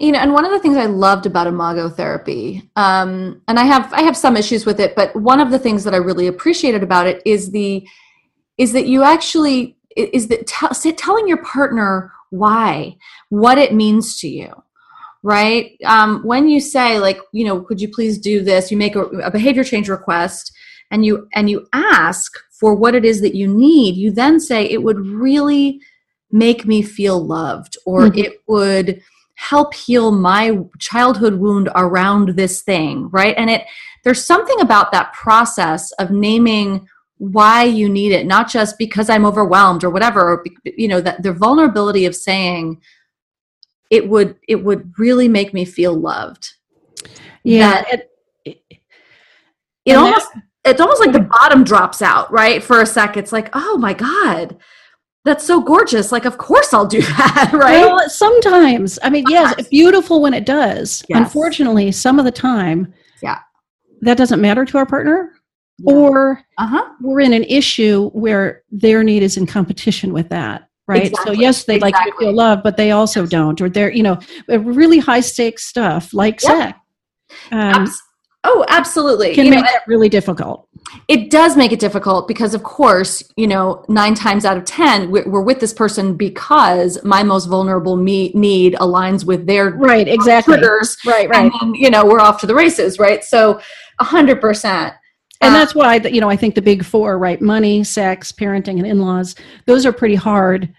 [0.01, 3.64] You know and one of the things i loved about imago therapy um, and i
[3.64, 6.26] have i have some issues with it but one of the things that i really
[6.26, 7.86] appreciated about it is the
[8.59, 12.97] is that you actually is that t- telling your partner why
[13.28, 14.51] what it means to you
[15.24, 15.76] right?
[15.84, 18.72] Um, when you say like you know could you please do this?
[18.72, 20.53] You make a, a behavior change request
[20.93, 24.64] and you and you ask for what it is that you need you then say
[24.64, 25.80] it would really
[26.30, 28.18] make me feel loved or mm-hmm.
[28.18, 29.03] it would
[29.34, 33.64] help heal my childhood wound around this thing right and it
[34.05, 36.86] there's something about that process of naming
[37.18, 41.22] why you need it not just because i'm overwhelmed or whatever or, you know that
[41.22, 42.80] the vulnerability of saying
[43.90, 46.55] it would it would really make me feel loved
[47.43, 48.11] yeah it,
[48.45, 48.62] it,
[49.84, 52.63] it almost that, it's almost like the bottom drops out, right?
[52.63, 54.57] For a sec, it's like, oh my God,
[55.25, 56.13] that's so gorgeous.
[56.13, 57.87] Like, of course I'll do that, right?
[57.87, 58.99] Well, sometimes.
[59.03, 61.05] I mean, yes, beautiful when it does.
[61.09, 61.19] Yes.
[61.19, 62.93] Unfortunately, some of the time,
[63.23, 63.39] yeah,
[64.03, 65.33] that doesn't matter to our partner.
[65.79, 65.95] Yeah.
[65.95, 66.85] Or uh-huh.
[67.01, 71.35] we're in an issue where their need is in competition with that right exactly.
[71.35, 72.01] so yes they'd exactly.
[72.01, 73.31] like to feel love but they also yes.
[73.31, 76.77] don't or they're you know really high stakes stuff like yep.
[77.49, 77.87] sex um,
[78.45, 79.34] Oh, absolutely.
[79.34, 80.68] Can you make know, that really difficult.
[81.07, 85.12] It does make it difficult because, of course, you know, nine times out of 10,
[85.12, 90.57] we're, with this person because my most vulnerable me- need aligns with their right, exactly.
[90.57, 90.97] triggers.
[91.07, 91.53] Right, right.
[91.61, 93.22] And you know, we're off to the races, right?
[93.22, 93.61] So,
[94.01, 94.95] 100%.
[95.40, 97.40] And uh, that's why, you know, I think the big four, right?
[97.40, 99.36] Money, sex, parenting, and in laws,
[99.66, 100.72] those are pretty hard.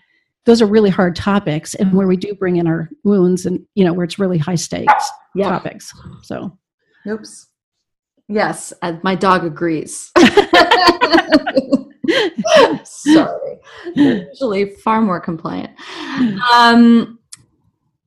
[0.46, 1.76] Those are really hard topics.
[1.76, 4.56] And where we do bring in our wounds and, you know, where it's really high
[4.56, 5.50] stakes yeah.
[5.50, 5.94] topics.
[6.24, 6.58] So,
[7.08, 7.48] oops.
[8.28, 10.12] Yes, my dog agrees.
[12.84, 13.60] Sorry,
[13.96, 15.72] They're usually far more compliant.
[16.52, 17.20] Um,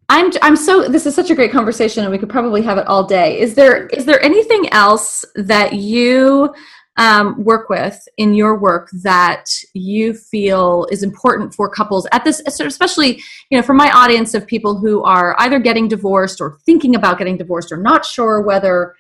[0.09, 2.87] I'm I'm so this is such a great conversation, and we could probably have it
[2.87, 3.41] all day.
[3.41, 6.55] Is there is there anything else that you
[6.97, 12.41] um, work with in your work that you feel is important for couples at this,
[12.47, 16.95] especially you know for my audience of people who are either getting divorced or thinking
[16.95, 18.95] about getting divorced or not sure whether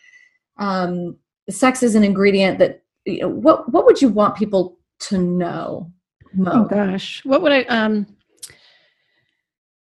[0.59, 1.17] um,
[1.51, 5.93] sex is an ingredient that you know, what what would you want people to know
[6.35, 6.51] Mo?
[6.53, 7.25] oh gosh.
[7.25, 8.07] What would i um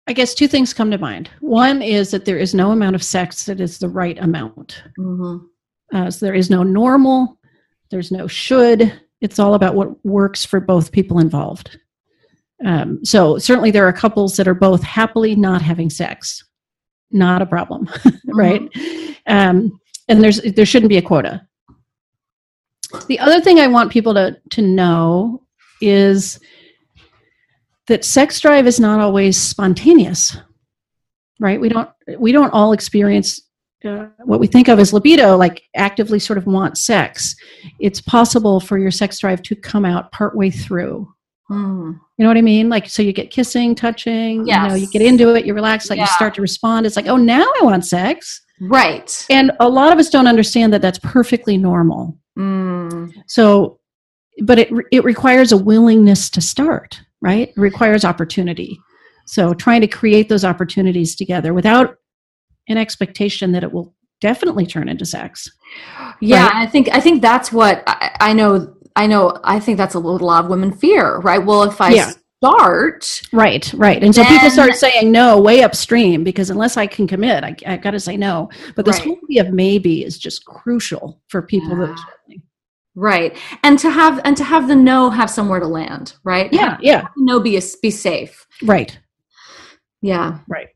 [0.07, 1.29] i guess two things come to mind.
[1.39, 4.83] One is that there is no amount of sex that is the right amount.
[4.99, 5.45] Mm-hmm.
[5.95, 7.37] uh, so there is no normal.
[7.89, 8.93] There's no should.
[9.21, 11.79] It's all about what works for both people involved.
[12.65, 16.43] Um, so certainly there are couples that are both happily not having sex.
[17.09, 17.87] Not a problem
[18.27, 18.61] right?
[18.61, 19.13] Mm-hmm.
[19.27, 21.47] um, and there's there shouldn't be a quota.
[23.07, 25.43] The other thing I want people to to know
[25.81, 26.39] is
[27.87, 30.37] that sex drive is not always spontaneous.
[31.39, 31.59] Right?
[31.61, 33.41] We don't we don't all experience
[33.85, 37.35] uh, what we think of as libido, like actively sort of want sex.
[37.79, 41.07] It's possible for your sex drive to come out partway through.
[41.49, 41.99] Mm.
[42.17, 42.69] You know what I mean?
[42.69, 44.63] Like, so you get kissing, touching, yes.
[44.63, 46.03] you know, you get into it, you relax, like yeah.
[46.03, 46.85] you start to respond.
[46.85, 48.41] It's like, oh, now I want sex.
[48.59, 49.25] Right.
[49.29, 52.17] And a lot of us don't understand that that's perfectly normal.
[52.37, 53.13] Mm.
[53.27, 53.79] So,
[54.43, 57.49] but it it requires a willingness to start, right?
[57.49, 58.79] It requires opportunity.
[59.25, 61.97] So, trying to create those opportunities together without
[62.67, 65.49] an expectation that it will definitely turn into sex.
[66.21, 66.55] Yeah, right?
[66.55, 68.75] I think I think that's what I, I, know.
[68.95, 69.39] I know.
[69.43, 71.43] I think that's a lot of women fear, right?
[71.43, 72.11] Well, if I yeah.
[72.43, 77.07] Start, right, right, and so people start saying no way upstream because unless I can
[77.07, 78.49] commit, I, have got to say no.
[78.75, 79.05] But this right.
[79.05, 81.87] whole idea of maybe is just crucial for people yeah.
[81.87, 82.33] that ah.
[82.95, 83.37] right.
[83.63, 86.51] And to have and to have the no have somewhere to land right?
[86.53, 87.07] Yeah have, yeah.
[87.17, 88.45] no be a, be safe.
[88.61, 88.97] Right.
[90.01, 90.39] Yeah.
[90.47, 90.69] Right.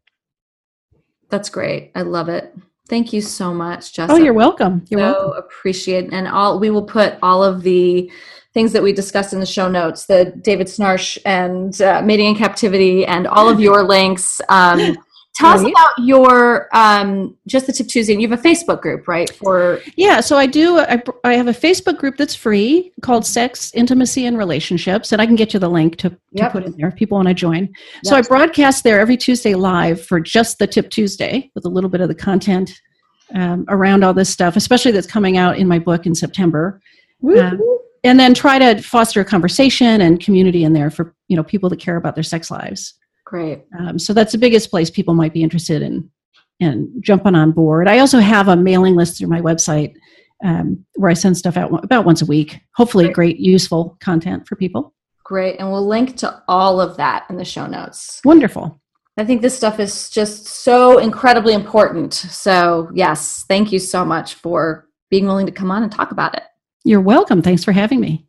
[1.29, 1.91] That's great.
[1.95, 2.53] I love it
[2.91, 4.13] thank you so much jessica.
[4.13, 4.85] oh you're welcome.
[4.89, 5.43] You're so welcome.
[5.45, 8.11] appreciate and all we will put all of the
[8.53, 12.35] things that we discussed in the show notes the david schnarch and uh, mating in
[12.35, 14.97] captivity and all of your links um,
[15.33, 15.65] Tell right.
[15.65, 18.13] us about your um, just the Tip Tuesday.
[18.15, 19.29] You have a Facebook group, right?
[19.33, 20.79] For yeah, so I do.
[20.79, 25.25] I, I have a Facebook group that's free called Sex, Intimacy, and Relationships, and I
[25.25, 26.51] can get you the link to, to yep.
[26.51, 27.61] put in there if people want to join.
[27.61, 27.71] Yep.
[28.03, 31.89] So I broadcast there every Tuesday live for just the Tip Tuesday with a little
[31.89, 32.73] bit of the content
[33.33, 36.81] um, around all this stuff, especially that's coming out in my book in September.
[37.23, 37.61] Um,
[38.03, 41.69] and then try to foster a conversation and community in there for you know people
[41.69, 42.95] that care about their sex lives.
[43.31, 43.63] Great.
[43.79, 46.11] Um, so that's the biggest place people might be interested in
[46.59, 47.87] in jumping on board.
[47.87, 49.95] I also have a mailing list through my website
[50.43, 52.59] um, where I send stuff out about once a week.
[52.75, 53.15] Hopefully, great.
[53.15, 54.93] great, useful content for people.
[55.23, 58.19] Great, and we'll link to all of that in the show notes.
[58.25, 58.81] Wonderful.
[59.15, 62.13] I think this stuff is just so incredibly important.
[62.13, 66.35] So, yes, thank you so much for being willing to come on and talk about
[66.35, 66.43] it.
[66.83, 67.41] You're welcome.
[67.41, 68.27] Thanks for having me.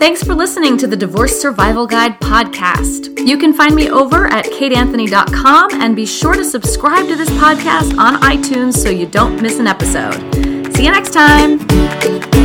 [0.00, 3.18] Thanks for listening to the Divorce Survival Guide podcast.
[3.18, 7.98] You can find me over at kateanthony.com and be sure to subscribe to this podcast
[7.98, 10.14] on iTunes so you don't miss an episode.
[10.74, 12.39] See you next time.